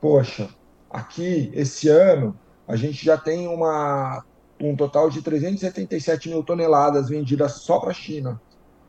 poxa, 0.00 0.48
aqui, 0.90 1.50
esse 1.54 1.88
ano, 1.88 2.38
a 2.66 2.76
gente 2.76 3.04
já 3.04 3.16
tem 3.16 3.48
uma, 3.48 4.24
um 4.60 4.76
total 4.76 5.08
de 5.10 5.22
377 5.22 6.28
mil 6.28 6.42
toneladas 6.42 7.08
vendidas 7.08 7.52
só 7.52 7.78
para 7.78 7.90
a 7.90 7.94
China, 7.94 8.40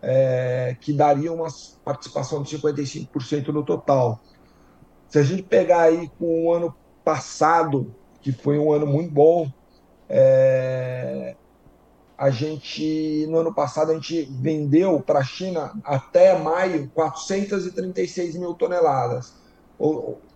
é, 0.01 0.75
que 0.79 0.93
daria 0.93 1.31
uma 1.31 1.47
participação 1.83 2.41
de 2.41 2.57
55% 2.57 3.47
no 3.47 3.63
total. 3.63 4.19
Se 5.07 5.19
a 5.19 5.23
gente 5.23 5.43
pegar 5.43 5.83
aí 5.83 6.09
com 6.19 6.45
o 6.45 6.53
ano 6.53 6.75
passado, 7.03 7.93
que 8.21 8.31
foi 8.31 8.59
um 8.59 8.71
ano 8.71 8.85
muito 8.85 9.11
bom, 9.11 9.49
é, 10.09 11.35
a 12.17 12.29
gente 12.29 13.27
no 13.29 13.37
ano 13.37 13.53
passado 13.53 13.91
a 13.91 13.93
gente 13.93 14.23
vendeu 14.41 14.99
para 14.99 15.19
a 15.19 15.23
China 15.23 15.71
até 15.83 16.37
maio 16.37 16.89
436 16.93 18.35
mil 18.35 18.53
toneladas 18.55 19.35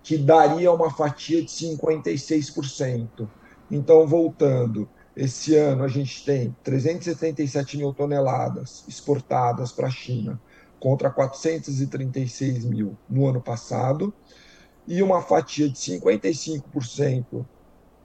que 0.04 0.18
daria 0.18 0.72
uma 0.72 0.92
fatia 0.92 1.42
de 1.42 1.48
56%. 1.48 3.28
Então, 3.70 4.06
voltando, 4.06 4.88
esse 5.16 5.56
ano 5.56 5.84
a 5.84 5.88
gente 5.88 6.24
tem 6.24 6.56
377 6.64 7.78
mil 7.78 7.94
toneladas 7.94 8.84
exportadas 8.88 9.72
para 9.72 9.88
a 9.88 9.92
China, 9.92 10.40
contra 10.80 11.10
436 11.10 12.66
mil 12.66 12.98
no 13.10 13.28
ano 13.28 13.42
passado, 13.42 14.14
e 14.88 15.02
uma 15.02 15.22
fatia 15.22 15.70
de 15.70 15.76
55% 15.76 17.46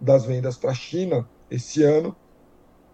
das 0.00 0.24
vendas 0.24 0.56
para 0.56 0.70
a 0.70 0.74
China 0.74 1.28
esse 1.50 1.82
ano, 1.82 2.14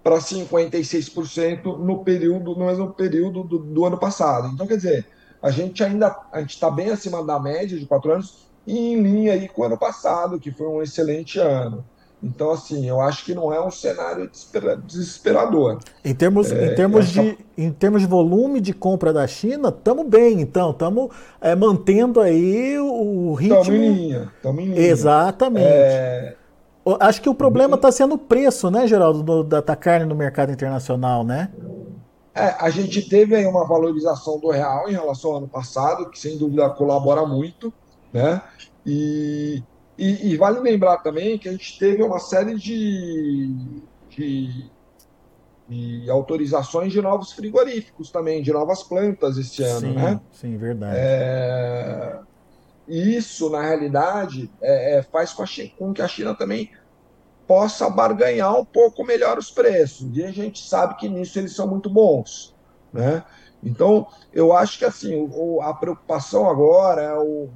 para 0.02 0.18
56% 0.18 1.78
no 1.78 2.04
período, 2.04 2.54
no 2.56 2.66
mesmo 2.66 2.90
período 2.92 3.44
do, 3.44 3.58
do 3.58 3.84
ano 3.84 3.98
passado. 3.98 4.48
Então, 4.52 4.66
quer 4.66 4.76
dizer, 4.76 5.06
a 5.40 5.50
gente 5.50 5.82
ainda 5.82 6.16
a 6.32 6.40
gente 6.40 6.50
está 6.50 6.70
bem 6.70 6.90
acima 6.90 7.24
da 7.24 7.38
média 7.38 7.78
de 7.78 7.86
quatro 7.86 8.12
anos 8.12 8.46
e 8.66 8.92
em 8.92 9.02
linha 9.02 9.32
aí 9.32 9.48
com 9.48 9.62
o 9.62 9.64
ano 9.64 9.78
passado, 9.78 10.38
que 10.38 10.50
foi 10.50 10.66
um 10.66 10.82
excelente 10.82 11.38
ano. 11.38 11.84
Então, 12.22 12.52
assim, 12.52 12.88
eu 12.88 13.00
acho 13.00 13.24
que 13.24 13.34
não 13.34 13.52
é 13.52 13.60
um 13.60 13.70
cenário 13.70 14.30
desesperador. 14.86 15.80
Em 16.04 16.14
termos, 16.14 16.52
é, 16.52 16.66
em 16.66 16.74
termos, 16.76 17.06
essa... 17.06 17.20
de, 17.20 17.38
em 17.58 17.72
termos 17.72 18.00
de 18.00 18.06
volume 18.06 18.60
de 18.60 18.72
compra 18.72 19.12
da 19.12 19.26
China, 19.26 19.70
estamos 19.70 20.06
bem, 20.06 20.40
então. 20.40 20.70
Estamos 20.70 21.10
é, 21.40 21.56
mantendo 21.56 22.20
aí 22.20 22.78
o 22.78 23.34
ritmo. 23.34 23.58
Estamos 23.58 23.80
em 23.80 23.92
linha. 23.92 24.32
Estamos 24.36 24.62
em 24.62 24.66
linha. 24.66 24.80
Exatamente. 24.80 25.66
É... 25.66 26.36
Acho 27.00 27.22
que 27.22 27.28
o 27.28 27.34
problema 27.34 27.76
está 27.76 27.92
sendo 27.92 28.16
o 28.16 28.18
preço, 28.18 28.70
né, 28.70 28.86
Geraldo, 28.86 29.22
do, 29.22 29.44
da, 29.44 29.60
da 29.60 29.76
carne 29.76 30.04
no 30.04 30.14
mercado 30.14 30.50
internacional, 30.50 31.24
né? 31.24 31.52
É, 32.34 32.56
a 32.58 32.70
gente 32.70 33.08
teve 33.08 33.36
aí 33.36 33.46
uma 33.46 33.66
valorização 33.66 34.40
do 34.40 34.50
real 34.50 34.88
em 34.88 34.92
relação 34.92 35.32
ao 35.32 35.36
ano 35.36 35.48
passado, 35.48 36.08
que 36.10 36.18
sem 36.18 36.38
dúvida 36.38 36.68
colabora 36.70 37.26
muito, 37.26 37.72
né? 38.12 38.42
E, 38.84 39.62
e, 39.96 40.32
e 40.32 40.36
vale 40.36 40.58
lembrar 40.58 40.98
também 40.98 41.38
que 41.38 41.48
a 41.48 41.52
gente 41.52 41.78
teve 41.78 42.02
uma 42.02 42.18
série 42.18 42.56
de, 42.56 43.54
de, 44.08 44.70
de, 45.68 46.10
autorizações 46.10 46.92
de 46.92 47.02
novos 47.02 47.32
frigoríficos 47.32 48.10
também, 48.10 48.42
de 48.42 48.50
novas 48.50 48.82
plantas 48.82 49.36
esse 49.36 49.62
ano, 49.62 49.80
sim, 49.80 49.92
né? 49.92 50.20
Sim, 50.32 50.56
verdade. 50.56 50.96
É, 50.98 52.18
isso, 52.92 53.48
na 53.48 53.62
realidade, 53.62 54.50
é, 54.60 54.98
é, 54.98 55.02
faz 55.02 55.32
com, 55.32 55.46
China, 55.46 55.70
com 55.78 55.94
que 55.94 56.02
a 56.02 56.08
China 56.08 56.34
também 56.34 56.70
possa 57.46 57.88
barganhar 57.88 58.54
um 58.54 58.66
pouco 58.66 59.02
melhor 59.02 59.38
os 59.38 59.50
preços. 59.50 60.14
E 60.14 60.22
a 60.22 60.30
gente 60.30 60.62
sabe 60.68 60.96
que 60.96 61.08
nisso 61.08 61.38
eles 61.38 61.54
são 61.54 61.66
muito 61.66 61.88
bons, 61.88 62.54
né? 62.92 63.24
Então, 63.64 64.06
eu 64.32 64.52
acho 64.52 64.78
que 64.78 64.84
assim, 64.84 65.14
o, 65.32 65.62
a 65.62 65.72
preocupação 65.72 66.50
agora 66.50 67.00
é 67.00 67.14
o, 67.14 67.48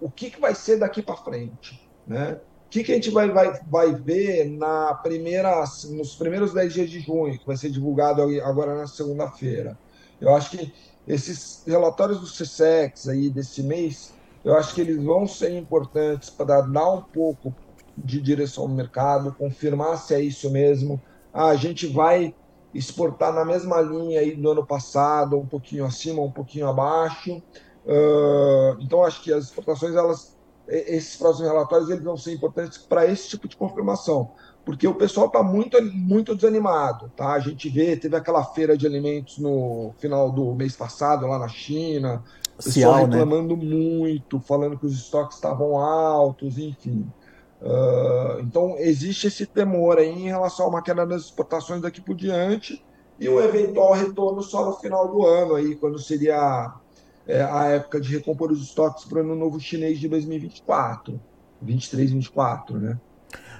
o 0.00 0.08
que, 0.08 0.30
que 0.30 0.40
vai 0.40 0.54
ser 0.54 0.78
daqui 0.78 1.02
para 1.02 1.16
frente, 1.16 1.84
né? 2.06 2.38
O 2.66 2.68
que, 2.68 2.84
que 2.84 2.92
a 2.92 2.94
gente 2.94 3.10
vai, 3.10 3.28
vai, 3.30 3.60
vai 3.68 3.92
ver 3.92 4.44
na 4.50 4.94
primeira, 4.94 5.64
nos 5.90 6.14
primeiros 6.14 6.52
10 6.52 6.74
dias 6.74 6.90
de 6.90 7.00
junho, 7.00 7.38
que 7.38 7.46
vai 7.46 7.56
ser 7.56 7.70
divulgado 7.70 8.22
agora 8.42 8.76
na 8.76 8.86
segunda-feira? 8.86 9.76
Eu 10.20 10.34
acho 10.34 10.50
que 10.50 10.72
esses 11.06 11.62
relatórios 11.66 12.20
do 12.20 12.26
CSEX 12.26 13.08
aí 13.08 13.30
desse 13.30 13.62
mês, 13.62 14.12
eu 14.46 14.56
acho 14.56 14.76
que 14.76 14.80
eles 14.80 15.02
vão 15.02 15.26
ser 15.26 15.58
importantes 15.58 16.30
para 16.30 16.60
dar 16.60 16.88
um 16.88 17.02
pouco 17.02 17.52
de 17.98 18.20
direção 18.20 18.68
no 18.68 18.76
mercado, 18.76 19.34
confirmar 19.34 19.98
se 19.98 20.14
é 20.14 20.20
isso 20.20 20.48
mesmo. 20.52 21.02
Ah, 21.32 21.48
a 21.48 21.56
gente 21.56 21.88
vai 21.88 22.32
exportar 22.72 23.34
na 23.34 23.44
mesma 23.44 23.80
linha 23.80 24.20
aí 24.20 24.36
do 24.36 24.48
ano 24.48 24.64
passado, 24.64 25.36
um 25.36 25.48
pouquinho 25.48 25.84
acima, 25.84 26.22
um 26.22 26.30
pouquinho 26.30 26.68
abaixo. 26.68 27.42
Uh, 27.84 28.80
então, 28.80 29.02
acho 29.02 29.20
que 29.20 29.32
as 29.32 29.46
exportações, 29.46 29.96
elas, 29.96 30.38
esses 30.68 31.16
próximos 31.16 31.50
relatórios, 31.50 31.90
eles 31.90 32.04
vão 32.04 32.16
ser 32.16 32.32
importantes 32.32 32.78
para 32.78 33.04
esse 33.04 33.28
tipo 33.30 33.48
de 33.48 33.56
confirmação, 33.56 34.30
porque 34.64 34.86
o 34.86 34.94
pessoal 34.94 35.26
está 35.26 35.42
muito, 35.42 35.82
muito 35.82 36.36
desanimado, 36.36 37.10
tá? 37.16 37.32
A 37.32 37.40
gente 37.40 37.68
vê, 37.68 37.96
teve 37.96 38.14
aquela 38.14 38.44
feira 38.44 38.76
de 38.76 38.86
alimentos 38.86 39.38
no 39.38 39.92
final 39.98 40.30
do 40.30 40.54
mês 40.54 40.76
passado 40.76 41.26
lá 41.26 41.36
na 41.36 41.48
China, 41.48 42.22
o 42.58 42.62
pessoal 42.62 42.94
Cial, 42.94 43.06
né? 43.06 43.16
reclamando 43.16 43.56
né? 43.56 43.64
muito, 43.64 44.40
falando 44.40 44.78
que 44.78 44.86
os 44.86 44.94
estoques 44.94 45.36
estavam 45.36 45.78
altos, 45.78 46.58
enfim. 46.58 47.06
Uh, 47.60 48.40
então, 48.40 48.76
existe 48.78 49.26
esse 49.26 49.46
temor 49.46 49.98
aí 49.98 50.10
em 50.10 50.28
relação 50.28 50.66
a 50.66 50.68
uma 50.68 50.82
queda 50.82 51.06
das 51.06 51.22
exportações 51.22 51.80
daqui 51.80 52.00
por 52.00 52.14
diante 52.14 52.82
e 53.18 53.28
um 53.28 53.40
eventual 53.40 53.94
retorno 53.94 54.42
só 54.42 54.64
no 54.64 54.76
final 54.76 55.08
do 55.08 55.26
ano, 55.26 55.54
aí, 55.54 55.74
quando 55.74 55.98
seria 55.98 56.74
é, 57.26 57.42
a 57.42 57.64
época 57.64 58.00
de 58.00 58.14
recompor 58.14 58.52
os 58.52 58.62
estoques 58.62 59.04
para 59.04 59.18
o 59.18 59.20
ano 59.20 59.34
novo 59.34 59.58
chinês 59.58 59.98
de 59.98 60.08
2024, 60.08 61.18
23, 61.62 62.12
24, 62.12 62.78
né? 62.78 62.98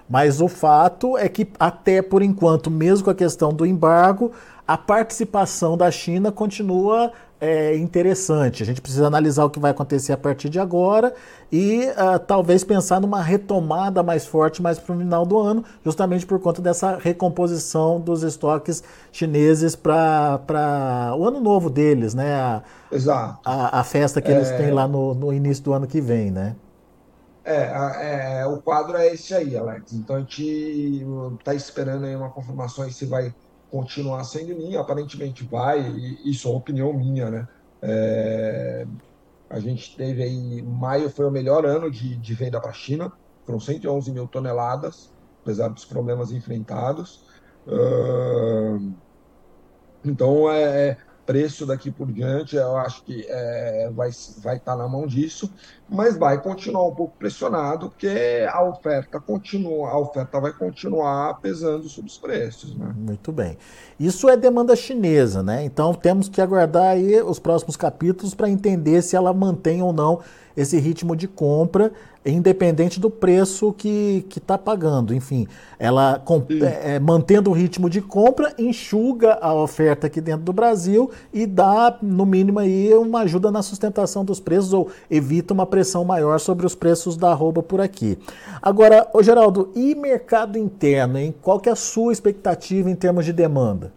Mas 0.08 0.40
o 0.40 0.46
fato 0.46 1.18
é 1.18 1.28
que, 1.28 1.48
até 1.58 2.00
por 2.00 2.22
enquanto, 2.22 2.70
mesmo 2.70 3.04
com 3.04 3.10
a 3.10 3.14
questão 3.14 3.52
do 3.52 3.66
embargo, 3.66 4.30
a 4.66 4.78
participação 4.78 5.76
da 5.76 5.90
China 5.90 6.30
continua 6.30 7.12
é, 7.40 7.76
interessante. 7.76 8.62
A 8.62 8.66
gente 8.66 8.80
precisa 8.80 9.06
analisar 9.06 9.44
o 9.44 9.50
que 9.50 9.60
vai 9.60 9.70
acontecer 9.70 10.12
a 10.12 10.16
partir 10.16 10.48
de 10.48 10.58
agora 10.58 11.14
e 11.52 11.86
uh, 11.90 12.18
talvez 12.18 12.64
pensar 12.64 13.00
numa 13.00 13.22
retomada 13.22 14.02
mais 14.02 14.26
forte 14.26 14.62
mais 14.62 14.78
para 14.78 14.94
o 14.94 14.98
final 14.98 15.26
do 15.26 15.38
ano, 15.38 15.64
justamente 15.84 16.24
por 16.24 16.40
conta 16.40 16.62
dessa 16.62 16.96
recomposição 16.96 18.00
dos 18.00 18.22
estoques 18.22 18.82
chineses 19.12 19.76
para 19.76 21.14
o 21.16 21.26
ano 21.26 21.40
novo 21.40 21.68
deles, 21.68 22.14
né? 22.14 22.34
A, 22.34 22.62
Exato. 22.90 23.40
A, 23.44 23.80
a 23.80 23.84
festa 23.84 24.22
que 24.22 24.30
eles 24.30 24.48
é... 24.48 24.56
têm 24.56 24.70
lá 24.70 24.88
no, 24.88 25.14
no 25.14 25.32
início 25.32 25.62
do 25.64 25.72
ano 25.72 25.86
que 25.86 26.00
vem, 26.00 26.30
né? 26.30 26.56
É, 27.44 28.40
é, 28.40 28.46
o 28.46 28.60
quadro 28.60 28.96
é 28.96 29.14
esse 29.14 29.32
aí, 29.32 29.56
Alex. 29.56 29.92
Então 29.92 30.16
a 30.16 30.18
gente 30.18 31.06
está 31.38 31.54
esperando 31.54 32.04
aí 32.04 32.16
uma 32.16 32.28
confirmação 32.28 32.90
se 32.90 33.06
vai 33.06 33.32
continuar 33.70 34.24
sendo 34.24 34.52
linha. 34.52 34.80
Aparentemente 34.80 35.44
vai, 35.44 35.80
e 35.80 36.30
isso 36.30 36.48
é 36.48 36.50
uma 36.50 36.58
opinião 36.58 36.92
minha, 36.92 37.30
né? 37.30 37.48
É, 37.82 38.86
a 39.48 39.60
gente 39.60 39.96
teve 39.96 40.22
aí, 40.22 40.62
maio 40.62 41.08
foi 41.10 41.26
o 41.26 41.30
melhor 41.30 41.64
ano 41.64 41.90
de, 41.90 42.16
de 42.16 42.34
venda 42.34 42.60
para 42.60 42.70
a 42.70 42.74
China, 42.74 43.12
foram 43.44 43.60
111 43.60 44.10
mil 44.10 44.26
toneladas, 44.26 45.12
apesar 45.42 45.68
dos 45.68 45.84
problemas 45.84 46.32
enfrentados. 46.32 47.24
Uh, 47.66 48.92
então, 50.04 50.50
é, 50.50 50.88
é 50.90 50.98
preço 51.26 51.66
daqui 51.66 51.90
por 51.90 52.06
diante, 52.06 52.56
eu 52.56 52.76
acho 52.76 53.02
que 53.02 53.26
é, 53.28 53.90
vai 53.92 54.08
estar 54.08 54.40
vai 54.40 54.58
tá 54.60 54.76
na 54.76 54.88
mão 54.88 55.06
disso, 55.06 55.52
mas 55.88 56.16
vai 56.16 56.40
continuar 56.40 56.86
um 56.86 56.94
pouco 56.94 57.16
pressionado, 57.18 57.90
porque 57.90 58.46
a 58.48 58.62
oferta 58.64 59.20
continua, 59.20 59.90
a 59.90 59.98
oferta 59.98 60.40
vai 60.40 60.52
continuar 60.52 61.40
pesando 61.40 61.88
sobre 61.88 62.10
os 62.10 62.16
preços. 62.16 62.76
Né? 62.76 62.94
Muito 62.96 63.32
bem. 63.32 63.58
Isso 63.98 64.28
é 64.28 64.36
demanda 64.36 64.76
chinesa, 64.76 65.42
né? 65.42 65.64
Então 65.64 65.92
temos 65.92 66.28
que 66.28 66.40
aguardar 66.40 66.90
aí 66.90 67.20
os 67.20 67.38
próximos 67.38 67.76
capítulos 67.76 68.34
para 68.34 68.48
entender 68.48 69.02
se 69.02 69.16
ela 69.16 69.34
mantém 69.34 69.82
ou 69.82 69.92
não 69.92 70.20
esse 70.56 70.78
ritmo 70.78 71.14
de 71.14 71.28
compra, 71.28 71.92
independente 72.24 72.98
do 72.98 73.10
preço 73.10 73.72
que 73.72 74.24
está 74.36 74.56
pagando. 74.56 75.14
Enfim, 75.14 75.46
ela 75.78 76.22
é, 76.62 76.94
é, 76.94 76.98
mantendo 76.98 77.50
o 77.50 77.52
ritmo 77.52 77.88
de 77.90 78.00
compra, 78.00 78.54
enxuga 78.58 79.38
a 79.40 79.54
oferta 79.54 80.06
aqui 80.06 80.20
dentro 80.20 80.42
do 80.42 80.52
Brasil 80.52 81.10
e 81.32 81.46
dá, 81.46 81.96
no 82.00 82.24
mínimo, 82.24 82.58
aí, 82.58 82.92
uma 82.94 83.20
ajuda 83.20 83.50
na 83.50 83.62
sustentação 83.62 84.24
dos 84.24 84.40
preços 84.40 84.72
ou 84.72 84.88
evita 85.10 85.52
uma 85.52 85.66
pressão 85.66 86.04
maior 86.04 86.40
sobre 86.40 86.66
os 86.66 86.74
preços 86.74 87.16
da 87.16 87.30
arroba 87.30 87.62
por 87.62 87.80
aqui. 87.80 88.18
Agora, 88.62 89.08
ô 89.12 89.22
Geraldo, 89.22 89.70
e 89.74 89.94
mercado 89.94 90.58
interno, 90.58 91.18
hein? 91.18 91.34
Qual 91.42 91.60
que 91.60 91.68
é 91.68 91.72
a 91.72 91.76
sua 91.76 92.12
expectativa 92.12 92.90
em 92.90 92.94
termos 92.94 93.24
de 93.24 93.32
demanda? 93.32 93.92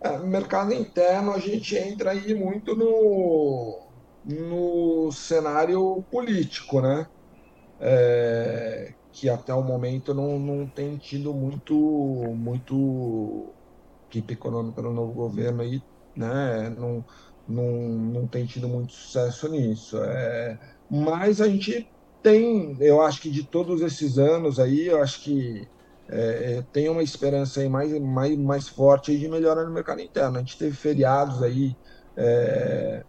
É, 0.00 0.18
mercado 0.18 0.74
interno, 0.74 1.32
a 1.32 1.38
gente 1.38 1.74
entra 1.76 2.10
aí 2.10 2.34
muito 2.34 2.76
no 2.76 3.83
no 4.24 5.10
cenário 5.12 6.04
político, 6.10 6.80
né? 6.80 7.06
É, 7.80 8.94
que 9.12 9.28
até 9.28 9.52
o 9.54 9.62
momento 9.62 10.14
não, 10.14 10.38
não 10.38 10.70
tem 10.70 10.98
tido 10.98 11.34
muito, 11.34 11.74
muito 12.36 13.56
equipe 14.10 14.34
econômica 14.34 14.82
no 14.82 14.92
novo 14.92 15.12
governo 15.14 15.62
aí, 15.62 15.82
né? 16.16 16.70
Não, 16.70 17.04
não, 17.46 17.72
não 17.88 18.28
tem 18.28 18.46
tido 18.46 18.68
muito 18.68 18.92
sucesso 18.92 19.48
nisso. 19.48 19.98
É, 20.04 20.58
mas 20.88 21.40
a 21.40 21.48
gente 21.48 21.92
tem, 22.22 22.76
eu 22.80 23.02
acho 23.02 23.20
que 23.22 23.30
de 23.30 23.48
todos 23.48 23.80
esses 23.82 24.18
anos 24.18 24.58
aí, 24.58 24.86
eu 24.86 25.02
acho 25.02 25.22
que 25.22 25.68
é, 26.10 26.62
tem 26.72 26.88
uma 26.88 27.02
esperança 27.02 27.60
aí 27.60 27.68
mais, 27.68 27.92
mais, 28.00 28.36
mais 28.38 28.68
forte 28.68 29.16
de 29.18 29.28
melhora 29.28 29.64
no 29.64 29.72
mercado 29.72 30.00
interno. 30.00 30.36
A 30.38 30.40
gente 30.40 30.56
teve 30.58 30.76
feriados 30.76 31.42
aí. 31.42 31.76
É, 32.16 33.04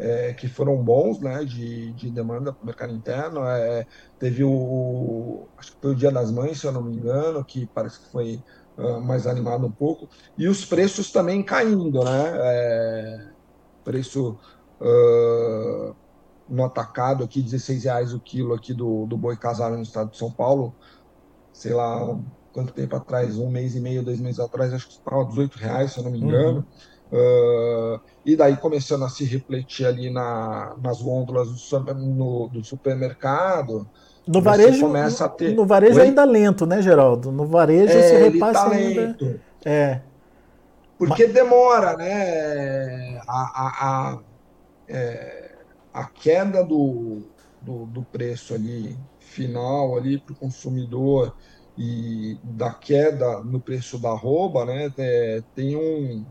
é, 0.00 0.32
que 0.32 0.48
foram 0.48 0.82
bons 0.82 1.20
né, 1.20 1.44
de, 1.44 1.92
de 1.92 2.10
demanda 2.10 2.52
para 2.52 2.62
o 2.62 2.66
mercado 2.66 2.92
interno. 2.92 3.44
É, 3.44 3.86
teve 4.18 4.42
o, 4.42 5.46
acho 5.58 5.72
que 5.72 5.80
foi 5.80 5.90
o 5.92 5.94
Dia 5.94 6.10
das 6.10 6.30
Mães, 6.32 6.58
se 6.58 6.66
eu 6.66 6.72
não 6.72 6.82
me 6.82 6.96
engano, 6.96 7.44
que 7.44 7.66
parece 7.66 8.00
que 8.00 8.10
foi 8.10 8.42
uh, 8.78 9.00
mais 9.00 9.26
animado 9.26 9.66
um 9.66 9.70
pouco. 9.70 10.08
E 10.36 10.48
os 10.48 10.64
preços 10.64 11.12
também 11.12 11.42
caindo, 11.42 12.02
né? 12.02 12.32
É, 12.34 13.28
preço 13.84 14.38
uh, 14.80 15.94
no 16.48 16.64
atacado 16.64 17.22
aqui, 17.22 17.42
16 17.42 17.84
reais 17.84 18.14
o 18.14 18.20
quilo 18.20 18.54
aqui 18.54 18.72
do, 18.72 19.06
do 19.06 19.16
boi 19.16 19.36
casado 19.36 19.76
no 19.76 19.82
estado 19.82 20.10
de 20.10 20.16
São 20.16 20.32
Paulo. 20.32 20.74
Sei 21.52 21.74
lá, 21.74 22.18
quanto 22.52 22.72
tempo 22.72 22.96
atrás, 22.96 23.38
um 23.38 23.50
mês 23.50 23.74
e 23.74 23.80
meio, 23.80 24.02
dois 24.02 24.20
meses 24.20 24.40
atrás, 24.40 24.72
acho 24.72 24.88
que 24.88 24.94
estava 24.94 25.26
18 25.26 25.56
reais, 25.56 25.92
se 25.92 25.98
eu 25.98 26.04
não 26.04 26.10
me 26.10 26.20
engano. 26.20 26.58
Uhum. 26.58 26.64
Uh, 27.12 28.00
e 28.24 28.36
daí 28.36 28.56
começando 28.56 29.04
a 29.04 29.08
se 29.08 29.24
refletir 29.24 29.84
ali 29.84 30.10
na, 30.10 30.76
nas 30.80 31.02
gôndolas 31.02 31.48
do, 31.48 31.94
no, 31.94 32.48
do 32.48 32.64
supermercado. 32.64 33.88
No 34.26 34.40
varejo, 34.40 34.80
começa 34.80 35.24
a 35.24 35.28
ter... 35.28 35.52
no 35.54 35.66
varejo 35.66 35.98
Oi? 35.98 36.06
ainda 36.06 36.24
lento, 36.24 36.66
né, 36.66 36.80
Geraldo? 36.80 37.32
No 37.32 37.46
varejo 37.46 37.92
é, 37.92 38.02
se 38.02 38.16
repassa 38.16 38.70
tá 38.70 38.70
ainda. 38.70 39.40
É. 39.64 40.00
Porque 40.96 41.24
Mas... 41.24 41.34
demora, 41.34 41.96
né? 41.96 43.18
A, 43.26 43.32
a, 43.32 43.88
a, 43.88 44.18
é, 44.88 45.52
a 45.92 46.04
queda 46.04 46.62
do, 46.62 47.22
do, 47.60 47.86
do, 47.86 48.02
preço 48.02 48.54
ali 48.54 48.96
final 49.18 49.96
ali 49.96 50.18
para 50.18 50.32
o 50.32 50.36
consumidor 50.36 51.34
e 51.76 52.38
da 52.44 52.72
queda 52.72 53.40
no 53.40 53.58
preço 53.58 53.98
da 53.98 54.10
roupa, 54.10 54.64
né? 54.64 54.92
É, 54.98 55.42
tem 55.56 55.74
um 55.74 56.24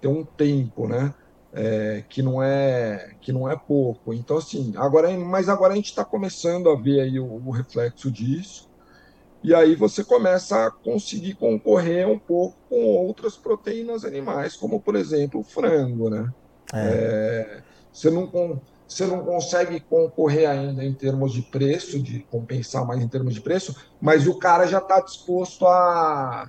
tem 0.00 0.10
um 0.10 0.24
tempo, 0.24 0.86
né? 0.86 1.14
É, 1.52 2.04
que 2.08 2.22
não 2.22 2.40
é 2.40 3.12
que 3.20 3.32
não 3.32 3.50
é 3.50 3.56
pouco. 3.56 4.14
Então 4.14 4.36
assim, 4.36 4.72
agora 4.76 5.10
mas 5.18 5.48
agora 5.48 5.72
a 5.72 5.76
gente 5.76 5.90
está 5.90 6.04
começando 6.04 6.70
a 6.70 6.76
ver 6.76 7.00
aí 7.00 7.18
o, 7.18 7.42
o, 7.44 7.50
reflexo 7.50 8.08
disso 8.08 8.68
e 9.42 9.52
aí 9.52 9.74
você 9.74 10.04
começa 10.04 10.66
a 10.66 10.70
conseguir 10.70 11.34
concorrer 11.34 12.06
um 12.08 12.18
pouco 12.18 12.56
com 12.68 12.76
outras 12.76 13.36
proteínas 13.36 14.04
animais, 14.04 14.54
como 14.54 14.80
por 14.80 14.94
exemplo 14.94 15.40
o 15.40 15.44
frango, 15.44 16.08
né? 16.08 16.32
É. 16.72 16.78
É, 16.78 17.62
você 17.92 18.10
não 18.10 18.60
você 18.86 19.06
não 19.06 19.24
consegue 19.24 19.78
concorrer 19.78 20.50
ainda 20.50 20.84
em 20.84 20.92
termos 20.92 21.32
de 21.32 21.42
preço, 21.42 22.02
de 22.02 22.20
compensar 22.30 22.84
mais 22.84 23.00
em 23.00 23.06
termos 23.06 23.34
de 23.34 23.40
preço, 23.40 23.74
mas 24.00 24.26
o 24.26 24.36
cara 24.36 24.66
já 24.66 24.78
está 24.78 25.00
disposto 25.00 25.64
a 25.64 26.48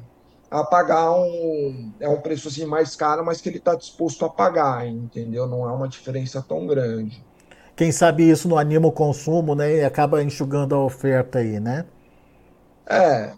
a 0.51 0.65
pagar 0.65 1.09
um 1.13 1.93
é 1.97 2.09
um 2.09 2.19
preço 2.19 2.49
assim 2.49 2.65
mais 2.65 2.93
caro, 2.93 3.25
mas 3.25 3.39
que 3.39 3.47
ele 3.47 3.57
está 3.57 3.73
disposto 3.73 4.25
a 4.25 4.29
pagar, 4.29 4.85
entendeu? 4.85 5.47
Não 5.47 5.67
é 5.67 5.71
uma 5.71 5.87
diferença 5.87 6.43
tão 6.45 6.67
grande. 6.67 7.23
Quem 7.73 7.89
sabe 7.89 8.29
isso 8.29 8.49
não 8.49 8.57
anima 8.57 8.85
o 8.85 8.91
consumo, 8.91 9.55
né? 9.55 9.77
E 9.77 9.83
acaba 9.83 10.21
enxugando 10.21 10.75
a 10.75 10.83
oferta 10.83 11.39
aí, 11.39 11.57
né? 11.57 11.85
É. 12.85 13.31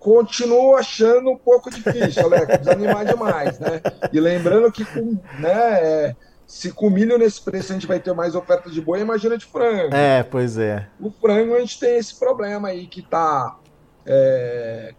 Continuo 0.00 0.74
achando 0.74 1.30
um 1.30 1.36
pouco 1.36 1.70
difícil, 1.70 2.24
Alex, 2.24 2.58
desanimar 2.64 3.04
demais, 3.04 3.58
né? 3.58 3.82
E 4.10 4.18
lembrando 4.18 4.72
que 4.72 4.86
com, 4.86 5.18
né, 5.38 5.82
é, 5.82 6.16
se 6.46 6.72
com 6.72 6.88
milho 6.88 7.18
nesse 7.18 7.42
preço 7.42 7.72
a 7.72 7.74
gente 7.74 7.86
vai 7.86 8.00
ter 8.00 8.14
mais 8.14 8.34
oferta 8.34 8.70
de 8.70 8.80
boi, 8.80 9.00
imagina 9.00 9.36
de 9.36 9.44
frango. 9.44 9.94
É, 9.94 10.22
pois 10.22 10.56
é. 10.56 10.88
O 10.98 11.10
frango 11.10 11.54
a 11.54 11.60
gente 11.60 11.78
tem 11.78 11.98
esse 11.98 12.18
problema 12.18 12.68
aí 12.68 12.86
que 12.86 13.02
tá 13.02 13.58
é, 14.06 14.94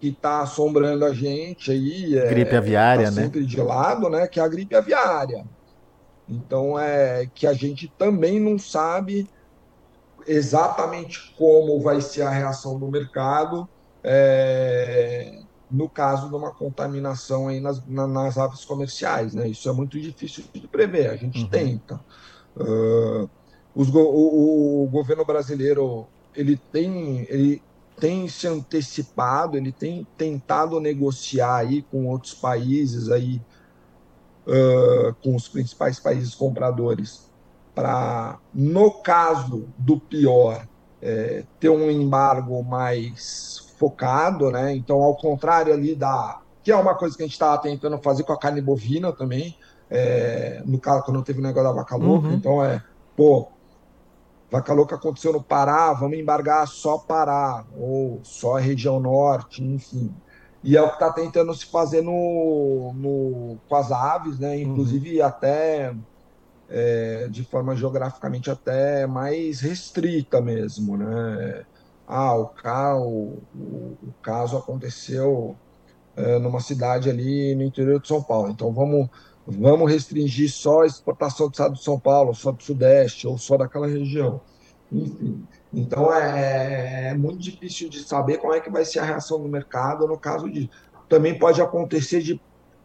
que 0.00 0.08
está 0.08 0.42
assombrando 0.42 1.04
a 1.04 1.12
gente 1.12 1.70
aí. 1.70 2.16
É, 2.16 2.28
gripe 2.28 2.56
aviária, 2.56 3.06
tá 3.06 3.10
né? 3.10 3.22
Sempre 3.22 3.44
de 3.44 3.60
lado, 3.60 4.08
né? 4.08 4.26
Que 4.26 4.40
é 4.40 4.42
a 4.42 4.48
gripe 4.48 4.74
aviária. 4.74 5.44
Então 6.28 6.78
é 6.78 7.28
que 7.34 7.46
a 7.46 7.52
gente 7.52 7.92
também 7.98 8.38
não 8.38 8.58
sabe 8.58 9.28
exatamente 10.26 11.34
como 11.38 11.80
vai 11.80 12.00
ser 12.00 12.22
a 12.22 12.30
reação 12.30 12.78
do 12.78 12.86
mercado 12.88 13.66
é, 14.04 15.40
no 15.70 15.88
caso 15.88 16.28
de 16.28 16.34
uma 16.34 16.52
contaminação 16.52 17.48
aí 17.48 17.60
nas, 17.60 17.84
na, 17.86 18.06
nas 18.06 18.38
aves 18.38 18.64
comerciais, 18.64 19.34
né? 19.34 19.48
Isso 19.48 19.68
é 19.68 19.72
muito 19.72 19.98
difícil 20.00 20.44
de 20.52 20.66
prever. 20.66 21.10
A 21.10 21.16
gente 21.16 21.42
uhum. 21.42 21.48
tenta. 21.48 22.00
Uh, 22.56 23.28
os, 23.74 23.88
o, 23.94 24.84
o, 24.84 24.88
governo 24.90 25.24
brasileiro 25.24 26.06
ele 26.34 26.60
tem 26.72 27.26
ele 27.28 27.62
tem 27.98 28.28
se 28.28 28.46
antecipado, 28.46 29.56
ele 29.56 29.72
tem 29.72 30.06
tentado 30.16 30.80
negociar 30.80 31.56
aí 31.56 31.82
com 31.82 32.06
outros 32.06 32.34
países 32.34 33.10
aí, 33.10 33.40
uh, 34.46 35.14
com 35.22 35.34
os 35.34 35.48
principais 35.48 35.98
países 35.98 36.34
compradores, 36.34 37.28
para, 37.74 38.38
no 38.52 38.90
caso 38.90 39.68
do 39.78 40.00
pior, 40.00 40.66
é, 41.00 41.44
ter 41.60 41.68
um 41.68 41.88
embargo 41.88 42.60
mais 42.64 43.72
focado, 43.78 44.50
né? 44.50 44.74
Então, 44.74 45.00
ao 45.00 45.16
contrário 45.16 45.72
ali 45.72 45.94
da. 45.94 46.40
que 46.62 46.72
é 46.72 46.76
uma 46.76 46.96
coisa 46.96 47.16
que 47.16 47.22
a 47.22 47.26
gente 47.26 47.34
estava 47.34 47.56
tentando 47.58 47.96
fazer 47.98 48.24
com 48.24 48.32
a 48.32 48.38
carne 48.38 48.60
bovina 48.60 49.12
também, 49.12 49.56
é, 49.88 50.60
no 50.66 50.78
caso, 50.78 51.04
quando 51.04 51.22
teve 51.22 51.38
o 51.38 51.42
negócio 51.42 51.68
da 51.68 51.74
vaca 51.74 51.94
louca. 51.94 52.26
Uhum. 52.26 52.34
Então, 52.34 52.64
é, 52.64 52.82
pô, 53.16 53.48
Vaca 54.50 54.72
Louca 54.72 54.96
aconteceu 54.96 55.32
no 55.32 55.42
Pará, 55.42 55.92
vamos 55.92 56.18
embargar 56.18 56.66
só 56.66 56.98
Pará, 56.98 57.64
ou 57.76 58.20
só 58.22 58.56
a 58.56 58.60
região 58.60 58.98
norte, 58.98 59.62
enfim. 59.62 60.12
E 60.64 60.76
é 60.76 60.82
o 60.82 60.88
que 60.88 60.94
está 60.94 61.12
tentando 61.12 61.54
se 61.54 61.66
fazer 61.66 62.02
no, 62.02 62.92
no, 62.94 63.58
com 63.68 63.76
as 63.76 63.92
aves, 63.92 64.38
né? 64.38 64.58
Inclusive 64.60 65.20
uhum. 65.20 65.26
até 65.26 65.94
é, 66.68 67.28
de 67.30 67.44
forma 67.44 67.76
geograficamente 67.76 68.50
até 68.50 69.06
mais 69.06 69.60
restrita 69.60 70.40
mesmo, 70.40 70.96
né? 70.96 71.64
Ah, 72.06 72.34
o, 72.34 72.50
o, 72.96 73.38
o 73.54 74.14
caso 74.22 74.56
aconteceu 74.56 75.54
é, 76.16 76.38
numa 76.38 76.60
cidade 76.60 77.08
ali 77.10 77.54
no 77.54 77.62
interior 77.62 78.00
de 78.00 78.08
São 78.08 78.22
Paulo. 78.22 78.50
Então 78.50 78.72
vamos 78.72 79.08
vamos 79.50 79.90
restringir 79.90 80.52
só 80.52 80.82
a 80.82 80.86
exportação 80.86 81.48
do 81.48 81.52
estado 81.52 81.74
de 81.74 81.82
São 81.82 81.98
Paulo, 81.98 82.34
só 82.34 82.52
do 82.52 82.62
Sudeste 82.62 83.26
ou 83.26 83.38
só 83.38 83.56
daquela 83.56 83.86
região. 83.86 84.40
Enfim, 84.92 85.46
então 85.72 86.12
é, 86.14 87.08
é, 87.08 87.14
muito 87.14 87.38
difícil 87.38 87.88
de 87.88 88.02
saber 88.02 88.38
como 88.38 88.54
é 88.54 88.60
que 88.60 88.70
vai 88.70 88.84
ser 88.84 89.00
a 89.00 89.04
reação 89.04 89.40
do 89.40 89.48
mercado 89.48 90.06
no 90.06 90.18
caso 90.18 90.50
de 90.50 90.70
também 91.08 91.38
pode 91.38 91.60
acontecer 91.60 92.20
de 92.22 92.40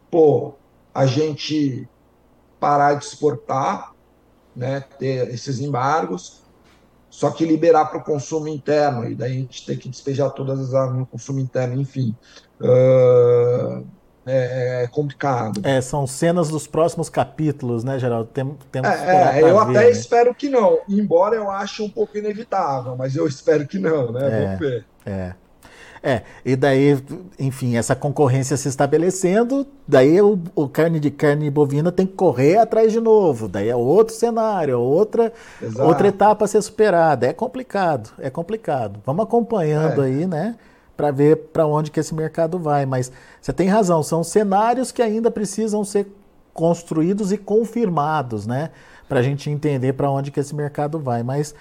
pô, 0.10 0.54
a 0.93 1.06
gente 1.06 1.88
parar 2.60 2.93
de 2.93 3.04
exportar, 3.04 3.93
né, 4.56 4.82
ter 4.97 5.28
esses 5.30 5.60
embargos, 5.60 6.43
só 7.10 7.30
que 7.30 7.45
liberar 7.45 7.86
para 7.86 7.99
o 7.99 8.04
consumo 8.04 8.47
interno, 8.47 9.10
e 9.10 9.15
daí 9.15 9.32
a 9.32 9.36
gente 9.36 9.65
tem 9.65 9.78
que 9.78 9.89
despejar 9.89 10.32
todas 10.32 10.60
as 10.60 10.73
armas 10.73 10.99
no 10.99 11.06
consumo 11.06 11.39
interno, 11.39 11.80
enfim. 11.80 12.15
Uh, 12.62 13.86
é, 14.25 14.83
é, 14.83 14.88
complicado. 14.88 15.62
É, 15.63 15.81
são 15.81 16.07
cenas 16.07 16.49
dos 16.49 16.65
próximos 16.65 17.09
capítulos, 17.09 17.83
né, 17.83 17.99
Geraldo? 17.99 18.29
Tem, 18.33 18.45
temos 18.71 18.89
é, 18.89 19.39
é 19.39 19.41
eu 19.41 19.53
ver, 19.65 19.77
até 19.77 19.86
né? 19.86 19.91
espero 19.91 20.33
que 20.33 20.49
não, 20.49 20.79
embora 20.88 21.36
eu 21.36 21.49
ache 21.49 21.81
um 21.81 21.89
pouco 21.89 22.17
inevitável, 22.17 22.95
mas 22.95 23.15
eu 23.15 23.27
espero 23.27 23.67
que 23.67 23.77
não, 23.77 24.12
né? 24.12 24.21
É, 24.25 24.45
Vamos 24.45 24.59
ver. 24.59 24.86
É. 25.05 25.33
É, 26.05 26.21
e 26.43 26.53
daí, 26.57 27.01
enfim, 27.39 27.77
essa 27.77 27.95
concorrência 27.95 28.57
se 28.57 28.67
estabelecendo, 28.67 29.65
daí 29.88 30.21
o, 30.21 30.38
o, 30.53 30.67
carne 30.67 30.99
de 30.99 31.09
carne 31.09 31.49
bovina 31.49 31.93
tem 31.93 32.05
que 32.05 32.12
correr 32.12 32.57
atrás 32.57 32.91
de 32.91 32.99
novo, 32.99 33.47
daí 33.47 33.69
é 33.69 33.75
outro 33.75 34.13
cenário, 34.13 34.77
outra, 34.77 35.31
outra 35.79 36.09
etapa 36.09 36.43
a 36.43 36.47
ser 36.47 36.62
superada. 36.62 37.25
É 37.25 37.31
complicado, 37.31 38.09
é 38.19 38.29
complicado. 38.29 38.99
Vamos 39.05 39.23
acompanhando 39.23 40.03
é. 40.03 40.07
aí, 40.07 40.27
né? 40.27 40.57
Para 40.95 41.12
ver 41.12 41.38
para 41.51 41.65
onde 41.65 41.91
que 41.91 41.99
esse 41.99 42.13
mercado 42.13 42.60
vai. 42.60 42.86
Mas 42.86 43.12
você 43.41 43.51
tem 43.51 43.67
razão, 43.67 44.03
são 44.03 44.23
cenários 44.23 44.91
que 44.91 45.01
ainda 45.01 45.32
precisam 45.32 45.84
ser 45.84 46.08
construídos 46.53 47.32
e 47.32 47.38
confirmados, 47.38 48.45
né? 48.45 48.69
Para 49.10 49.19
a 49.19 49.23
gente 49.23 49.49
entender 49.49 49.93
para 49.93 50.10
onde 50.10 50.32
que 50.32 50.39
esse 50.39 50.56
mercado 50.56 50.99
vai. 50.99 51.23
Mas 51.23 51.53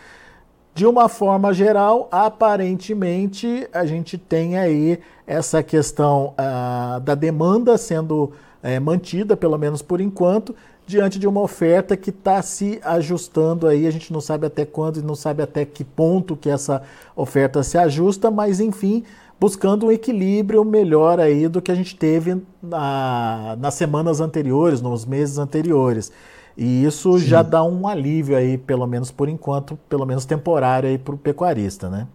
de 0.75 0.87
uma 0.87 1.09
forma 1.09 1.53
geral, 1.53 2.09
aparentemente 2.11 3.69
a 3.73 3.85
gente 3.85 4.17
tem 4.17 4.57
aí 4.59 4.99
essa 5.27 5.63
questão 5.63 6.35
uh, 6.39 7.01
da 7.01 7.15
demanda 7.15 7.77
sendo 7.77 8.33
uh, 8.63 8.81
mantida, 8.81 9.37
pelo 9.37 9.59
menos 9.59 9.83
por 9.83 10.01
enquanto, 10.01 10.55
diante 10.87 11.19
de 11.19 11.27
uma 11.27 11.41
oferta 11.41 11.97
que 11.97 12.11
está 12.11 12.41
se 12.43 12.81
ajustando 12.83 13.67
aí. 13.67 13.87
A 13.87 13.91
gente 13.91 14.13
não 14.13 14.21
sabe 14.21 14.47
até 14.47 14.65
quando 14.65 14.99
e 14.99 15.03
não 15.03 15.15
sabe 15.15 15.43
até 15.43 15.65
que 15.65 15.85
ponto 15.85 16.37
que 16.37 16.51
essa 16.51 16.83
oferta 17.15 17.63
se 17.63 17.79
ajusta, 17.79 18.31
mas 18.31 18.61
enfim, 18.61 19.05
buscando 19.41 19.87
um 19.87 19.93
equilíbrio 19.93 20.65
melhor 20.65 21.19
aí 21.19 21.49
do 21.49 21.61
que 21.61 21.73
a 21.73 21.75
gente 21.75 21.97
teve 21.97 22.41
na, 22.63 23.57
nas 23.59 23.75
semanas 23.75 24.21
anteriores, 24.21 24.81
nos 24.81 25.05
meses 25.05 25.39
anteriores. 25.39 26.13
E 26.57 26.85
isso 26.85 27.19
Sim. 27.19 27.27
já 27.27 27.43
dá 27.43 27.65
um 27.65 27.89
alívio 27.89 28.37
aí, 28.37 28.59
pelo 28.59 28.87
menos 28.87 29.11
por 29.11 29.29
enquanto, 29.29 29.77
pelo 29.89 30.05
menos 30.05 30.25
temporário 30.25 30.89
aí 30.89 30.99
para 30.99 31.15
o 31.15 31.19
pecuarista, 31.19 31.89
né? 31.89 32.07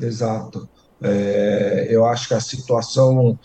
Exato. 0.00 0.68
É, 1.00 1.88
eu 1.90 2.06
acho 2.06 2.28
que 2.28 2.34
a 2.34 2.40
situação 2.40 3.38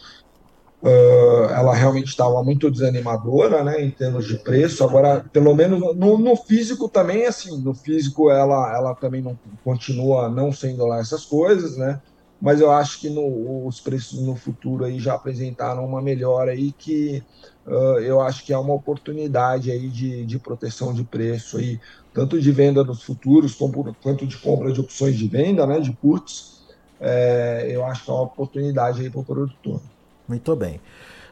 uh, 0.81 1.49
ela 1.51 1.73
realmente 1.73 2.07
estava 2.07 2.43
muito 2.43 2.69
desanimadora, 2.69 3.63
né, 3.63 3.83
em 3.83 3.91
termos 3.91 4.27
de 4.27 4.37
preço. 4.37 4.83
Agora, 4.83 5.25
pelo 5.31 5.55
menos 5.55 5.79
no, 5.95 6.17
no, 6.17 6.35
físico 6.35 6.87
também, 6.87 7.25
assim, 7.25 7.59
no 7.61 7.73
físico 7.73 8.29
ela, 8.29 8.75
ela 8.75 8.95
também 8.95 9.21
não 9.21 9.37
continua 9.63 10.29
não 10.29 10.51
sendo 10.51 10.85
lá 10.85 10.99
essas 10.99 11.25
coisas, 11.25 11.77
né? 11.77 12.01
Mas 12.39 12.61
eu 12.61 12.69
acho 12.69 12.99
que 12.99 13.09
no, 13.09 13.65
os 13.65 13.79
preços 13.79 14.21
no 14.21 14.35
futuro 14.35 14.85
aí 14.85 14.99
já 14.99 15.15
apresentaram 15.15 15.83
uma 15.83 16.01
melhora 16.01 16.51
aí 16.51 16.71
que 16.71 17.23
uh, 17.65 17.99
eu 17.99 18.21
acho 18.21 18.45
que 18.45 18.53
é 18.53 18.57
uma 18.57 18.75
oportunidade 18.75 19.71
aí 19.71 19.89
de, 19.89 20.23
de 20.23 20.37
proteção 20.37 20.93
de 20.93 21.03
preço 21.03 21.57
aí, 21.57 21.79
tanto 22.13 22.39
de 22.39 22.51
venda 22.51 22.83
nos 22.83 23.01
futuros 23.01 23.57
quanto 24.03 24.27
de 24.27 24.37
compra 24.37 24.71
de 24.71 24.79
opções 24.79 25.15
de 25.15 25.27
venda, 25.27 25.65
né, 25.65 25.79
de 25.79 25.91
puts. 25.91 26.57
É, 26.99 27.67
eu 27.69 27.85
acho 27.85 28.05
que 28.05 28.09
é 28.11 28.13
uma 28.13 28.23
oportunidade 28.23 29.01
aí 29.01 29.09
para 29.09 29.19
o 29.19 29.25
produtor. 29.25 29.81
Muito 30.27 30.55
bem. 30.55 30.79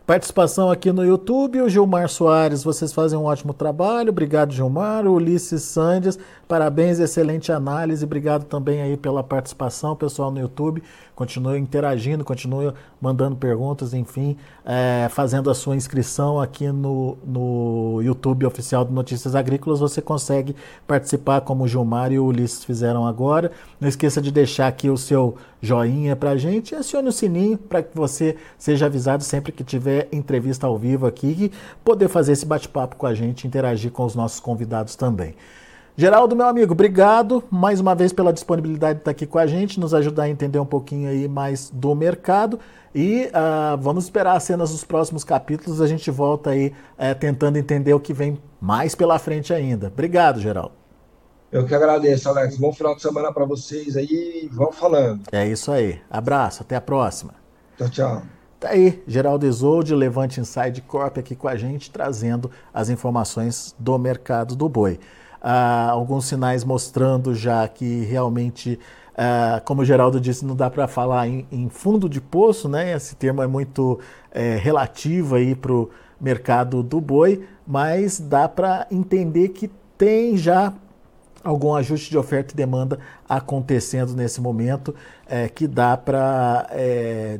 Participação 0.06 0.70
aqui 0.70 0.92
no 0.92 1.04
YouTube, 1.04 1.64
o 1.64 1.68
Gilmar 1.68 2.08
Soares, 2.10 2.64
vocês 2.64 2.94
fazem 2.94 3.18
um 3.18 3.24
ótimo 3.24 3.56
trabalho, 3.56 4.10
obrigado 4.10 4.54
Gilmar, 4.54 5.08
o 5.08 5.14
Ulisses 5.14 5.64
Sandes, 5.64 6.20
parabéns, 6.48 7.00
excelente 7.00 7.52
análise, 7.52 8.06
obrigado 8.06 8.44
também 8.44 8.84
aí 8.84 8.98
pela 8.98 9.24
participação, 9.24 9.96
pessoal 9.96 10.30
no 10.30 10.40
YouTube, 10.40 10.84
continue 11.16 11.58
interagindo, 11.58 12.24
continue 12.24 12.72
mandando 13.02 13.36
perguntas, 13.36 13.96
enfim, 13.96 14.38
é, 14.64 15.08
fazendo 15.10 15.50
a 15.50 15.56
sua 15.56 15.76
inscrição 15.76 16.40
aqui 16.40 16.72
no, 16.72 17.18
no 17.26 18.00
YouTube 18.04 18.46
oficial 18.46 18.86
do 18.86 18.94
Notícias 18.94 19.34
Agrícolas, 19.34 19.80
você 19.80 20.04
consegue 20.04 20.56
participar 20.86 21.42
como 21.42 21.64
o 21.64 21.68
Gilmar 21.68 22.12
e 22.12 22.20
o 22.20 22.26
Ulisses 22.26 22.64
fizeram 22.64 23.08
agora. 23.08 23.52
Não 23.80 23.88
esqueça 23.88 24.22
de 24.22 24.32
deixar 24.32 24.68
aqui 24.68 24.88
o 24.88 24.98
seu 24.98 25.36
joinha 25.62 26.16
pra 26.16 26.38
gente 26.38 26.74
e 26.74 26.76
acione 26.76 27.10
o 27.10 27.12
sininho 27.12 27.58
para 27.58 27.82
que 27.82 27.96
você 27.96 28.36
seja 28.58 28.86
avisado 28.86 29.24
sempre 29.24 29.52
que 29.52 29.64
tiver 29.64 29.95
entrevista 30.12 30.68
ao 30.68 30.78
vivo 30.78 31.06
aqui 31.06 31.28
e 31.28 31.52
poder 31.84 32.08
fazer 32.08 32.34
esse 32.34 32.46
bate-papo 32.46 32.96
com 32.96 33.06
a 33.06 33.14
gente, 33.14 33.48
interagir 33.48 33.92
com 33.92 34.06
os 34.06 34.16
nossos 34.16 34.40
convidados 34.40 34.96
também. 34.96 35.36
Geraldo, 35.98 36.36
meu 36.36 36.46
amigo, 36.46 36.74
obrigado 36.74 37.42
mais 37.50 37.80
uma 37.80 37.96
vez 37.96 38.12
pela 38.12 38.34
disponibilidade 38.34 38.96
de 38.96 39.02
estar 39.02 39.12
aqui 39.12 39.26
com 39.26 39.40
a 39.40 39.48
gente, 39.48 39.80
nos 39.80 39.94
ajudar 39.94 40.24
a 40.24 40.30
entender 40.30 40.60
um 40.60 40.66
pouquinho 40.66 41.10
aí 41.10 41.26
mais 41.26 41.70
do 41.70 41.96
mercado. 41.96 42.60
E 42.94 43.28
uh, 43.28 43.78
vamos 43.78 44.04
esperar 44.04 44.36
as 44.36 44.44
cenas 44.44 44.72
dos 44.72 44.84
próximos 44.84 45.24
capítulos. 45.24 45.80
A 45.80 45.88
gente 45.88 46.12
volta 46.12 46.50
aí 46.50 46.74
uh, 46.98 47.18
tentando 47.18 47.58
entender 47.58 47.94
o 47.94 48.00
que 48.00 48.14
vem 48.14 48.38
mais 48.60 48.94
pela 48.94 49.18
frente 49.18 49.54
ainda. 49.54 49.88
Obrigado, 49.88 50.42
Geraldo. 50.42 50.74
Eu 51.50 51.66
que 51.66 51.74
agradeço, 51.74 52.28
Alex. 52.28 52.58
Bom 52.58 52.74
final 52.74 52.96
de 52.96 53.02
semana 53.02 53.32
para 53.32 53.46
vocês 53.46 53.96
aí. 53.96 54.50
Vamos 54.52 54.76
falando. 54.76 55.22
É 55.32 55.48
isso 55.48 55.72
aí. 55.72 56.02
Abraço, 56.10 56.64
até 56.64 56.76
a 56.76 56.82
próxima. 56.82 57.34
Tchau, 57.78 57.90
tchau. 57.90 58.35
Tá 58.66 58.72
aí, 58.72 59.04
Geraldo 59.06 59.46
Isolde, 59.46 59.94
Levante 59.94 60.40
Inside 60.40 60.82
Corp 60.82 61.20
aqui 61.20 61.36
com 61.36 61.48
a 61.48 61.56
gente, 61.56 61.92
trazendo 61.92 62.50
as 62.74 62.90
informações 62.90 63.76
do 63.78 63.96
mercado 64.00 64.56
do 64.56 64.68
boi 64.68 65.00
ah, 65.40 65.92
alguns 65.92 66.26
sinais 66.26 66.64
mostrando 66.64 67.36
já 67.36 67.68
que 67.68 68.04
realmente, 68.06 68.80
ah, 69.16 69.62
como 69.64 69.84
o 69.84 69.86
Geraldo 69.86 70.20
disse, 70.20 70.44
não 70.44 70.56
dá 70.56 70.68
para 70.68 70.88
falar 70.88 71.28
em, 71.28 71.46
em, 71.52 71.70
fundo 71.70 72.10
de 72.10 72.20
poço, 72.20 72.68
né? 72.68 72.94
Esse 72.94 73.16
termo 73.16 73.44
é 73.44 73.46
muito 73.46 74.00
é, 74.32 74.56
relativo 74.56 75.36
aí 75.36 75.54
para 75.54 75.72
o 75.72 75.92
mercado 76.20 76.82
do 76.82 77.00
boi, 77.00 77.48
mas 77.68 78.20
dá 78.20 78.50
para 78.50 78.88
entender 78.90 79.50
que 79.50 79.70
tem 79.96 80.36
já 80.36 80.74
algum 81.44 81.76
ajuste 81.76 82.10
de 82.10 82.18
oferta 82.18 82.52
e 82.52 82.58
demanda 82.58 82.98
acontecendo 83.30 84.16
nesse 84.16 84.42
momento, 84.42 84.96
é, 85.28 85.48
que 85.48 85.68
dá 85.68 85.96
para 85.96 86.66
é, 86.72 87.40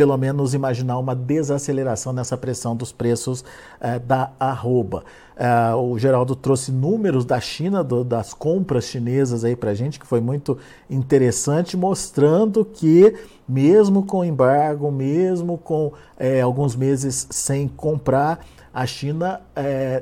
pelo 0.00 0.16
menos 0.16 0.54
imaginar 0.54 0.98
uma 0.98 1.14
desaceleração 1.14 2.10
nessa 2.10 2.34
pressão 2.34 2.74
dos 2.74 2.90
preços 2.90 3.44
é, 3.78 3.98
da 3.98 4.32
arroba. 4.40 5.04
É, 5.36 5.74
o 5.74 5.98
Geraldo 5.98 6.34
trouxe 6.34 6.72
números 6.72 7.26
da 7.26 7.38
China, 7.38 7.84
do, 7.84 8.02
das 8.02 8.32
compras 8.32 8.84
chinesas 8.84 9.44
aí 9.44 9.54
para 9.54 9.74
gente, 9.74 10.00
que 10.00 10.06
foi 10.06 10.22
muito 10.22 10.56
interessante, 10.88 11.76
mostrando 11.76 12.64
que 12.64 13.14
mesmo 13.46 14.02
com 14.06 14.24
embargo, 14.24 14.90
mesmo 14.90 15.58
com 15.58 15.92
é, 16.18 16.40
alguns 16.40 16.74
meses 16.74 17.26
sem 17.28 17.68
comprar, 17.68 18.40
a 18.72 18.86
China 18.86 19.42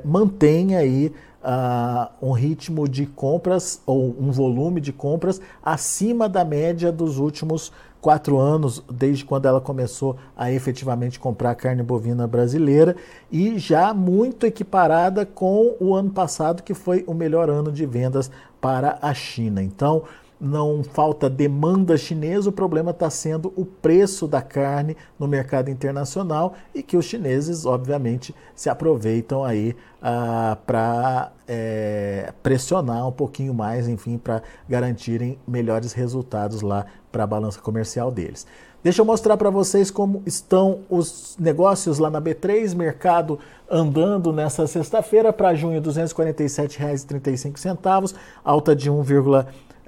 mantém 0.04 0.76
aí 0.76 1.12
uh, 1.42 2.11
um 2.20 2.32
ritmo 2.32 2.88
de 2.88 3.06
compras 3.06 3.80
ou 3.87 4.14
um 4.18 4.30
volume 4.30 4.80
de 4.80 4.92
compras 4.92 5.40
acima 5.62 6.28
da 6.28 6.44
média 6.44 6.92
dos 6.92 7.18
últimos 7.18 7.72
quatro 8.00 8.38
anos, 8.38 8.82
desde 8.90 9.24
quando 9.24 9.46
ela 9.46 9.61
começou 9.61 10.16
a 10.37 10.52
efetivamente 10.52 11.18
comprar 11.18 11.54
carne 11.54 11.82
bovina 11.82 12.26
brasileira, 12.26 12.96
e 13.30 13.58
já 13.58 13.92
muito 13.92 14.46
equiparada 14.46 15.26
com 15.26 15.74
o 15.80 15.94
ano 15.94 16.11
passado, 16.11 16.62
que 16.62 16.74
foi 16.74 17.04
o 17.06 17.14
melhor 17.14 17.50
ano 17.50 17.72
de 17.72 17.84
vendas 17.84 18.30
para 18.61 18.98
a 19.02 19.12
China. 19.14 19.62
Então, 19.62 20.04
não 20.40 20.85
falta 20.85 21.29
demanda 21.29 21.96
chinesa, 21.96 22.48
o 22.48 22.53
problema 22.53 22.92
está 22.92 23.11
sendo 23.11 23.53
o 23.57 23.64
preço 23.64 24.29
da 24.29 24.40
carne 24.40 24.96
no 25.18 25.27
mercado 25.27 25.70
internacional 25.70 26.55
e 26.74 26.83
que 26.83 26.96
os 26.96 27.05
chineses, 27.05 27.66
obviamente, 27.66 28.35
se 28.55 28.70
aproveitam 28.70 29.44
aí 29.44 29.77
ah, 30.01 30.57
para 30.66 31.33
é, 31.46 32.33
pressionar 32.42 33.07
um 33.07 33.12
pouquinho 33.12 33.53
mais, 33.53 33.87
enfim, 33.88 34.16
para 34.16 34.42
garantirem 34.68 35.38
melhores 35.46 35.92
resultados 35.92 36.62
lá 36.62 36.87
para 37.11 37.24
a 37.24 37.27
balança 37.27 37.61
comercial 37.61 38.11
deles. 38.11 38.46
Deixa 38.81 39.03
eu 39.03 39.05
mostrar 39.05 39.37
para 39.37 39.51
vocês 39.51 39.90
como 39.90 40.22
estão 40.24 40.83
os 40.88 41.37
negócios 41.38 41.98
lá 41.98 42.09
na 42.09 42.22
B3, 42.22 42.77
mercado 42.77 43.37
andando 43.68 44.33
nessa 44.33 44.68
sexta-feira 44.68 45.33
para 45.33 45.53
junho, 45.53 45.81
R$ 45.81 45.88
247,35, 45.88 48.14
alta 48.44 48.77
de 48.77 48.88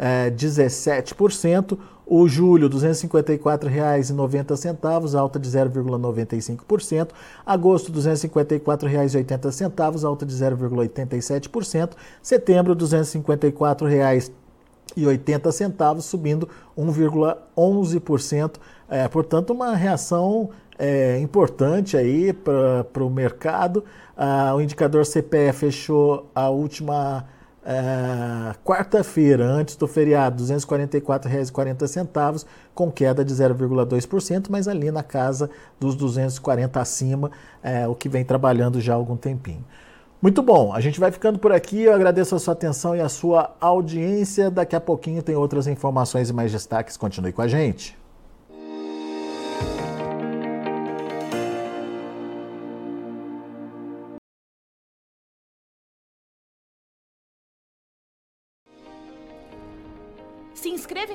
1,17%. 0.00 1.78
O 2.12 2.26
julho, 2.26 2.66
R$ 2.66 2.74
254,90, 2.74 5.16
alta 5.16 5.38
de 5.38 5.48
0,95%. 5.48 7.10
Agosto, 7.46 7.92
R$ 7.92 8.00
254,80, 8.00 10.04
alta 10.04 10.26
de 10.26 10.34
0,87%. 10.34 11.92
Setembro, 12.20 12.72
R$ 12.72 12.80
254,80 12.80 14.32
e 14.96 15.06
80 15.06 15.52
centavos, 15.52 16.04
subindo 16.04 16.48
1,11%. 16.76 18.56
É, 18.88 19.06
portanto, 19.06 19.52
uma 19.52 19.76
reação 19.76 20.50
é, 20.76 21.20
importante 21.20 21.96
aí 21.96 22.32
para 22.32 23.04
o 23.04 23.10
mercado. 23.10 23.84
Ah, 24.16 24.52
o 24.56 24.60
indicador 24.60 25.06
CPE 25.06 25.52
fechou 25.52 26.28
a 26.34 26.48
última 26.48 27.24
é, 27.64 28.54
quarta-feira, 28.64 29.44
antes 29.44 29.76
do 29.76 29.86
feriado, 29.86 30.42
R$ 30.42 30.54
244,40, 30.54 32.46
com 32.74 32.90
queda 32.90 33.24
de 33.24 33.34
0,2%, 33.34 34.46
mas 34.48 34.66
ali 34.66 34.90
na 34.90 35.02
casa 35.02 35.50
dos 35.78 35.94
240 35.94 36.80
acima, 36.80 37.30
é, 37.62 37.86
o 37.86 37.94
que 37.94 38.08
vem 38.08 38.24
trabalhando 38.24 38.80
já 38.80 38.94
há 38.94 38.96
algum 38.96 39.16
tempinho. 39.16 39.64
Muito 40.22 40.42
bom, 40.42 40.74
a 40.74 40.80
gente 40.80 41.00
vai 41.00 41.10
ficando 41.10 41.38
por 41.38 41.50
aqui. 41.50 41.82
Eu 41.82 41.94
agradeço 41.94 42.34
a 42.34 42.38
sua 42.38 42.52
atenção 42.52 42.94
e 42.94 43.00
a 43.00 43.08
sua 43.08 43.56
audiência. 43.58 44.50
Daqui 44.50 44.76
a 44.76 44.80
pouquinho 44.80 45.22
tem 45.22 45.34
outras 45.34 45.66
informações 45.66 46.28
e 46.28 46.32
mais 46.32 46.52
destaques. 46.52 46.98
Continue 46.98 47.32
com 47.32 47.40
a 47.40 47.48
gente. 47.48 47.98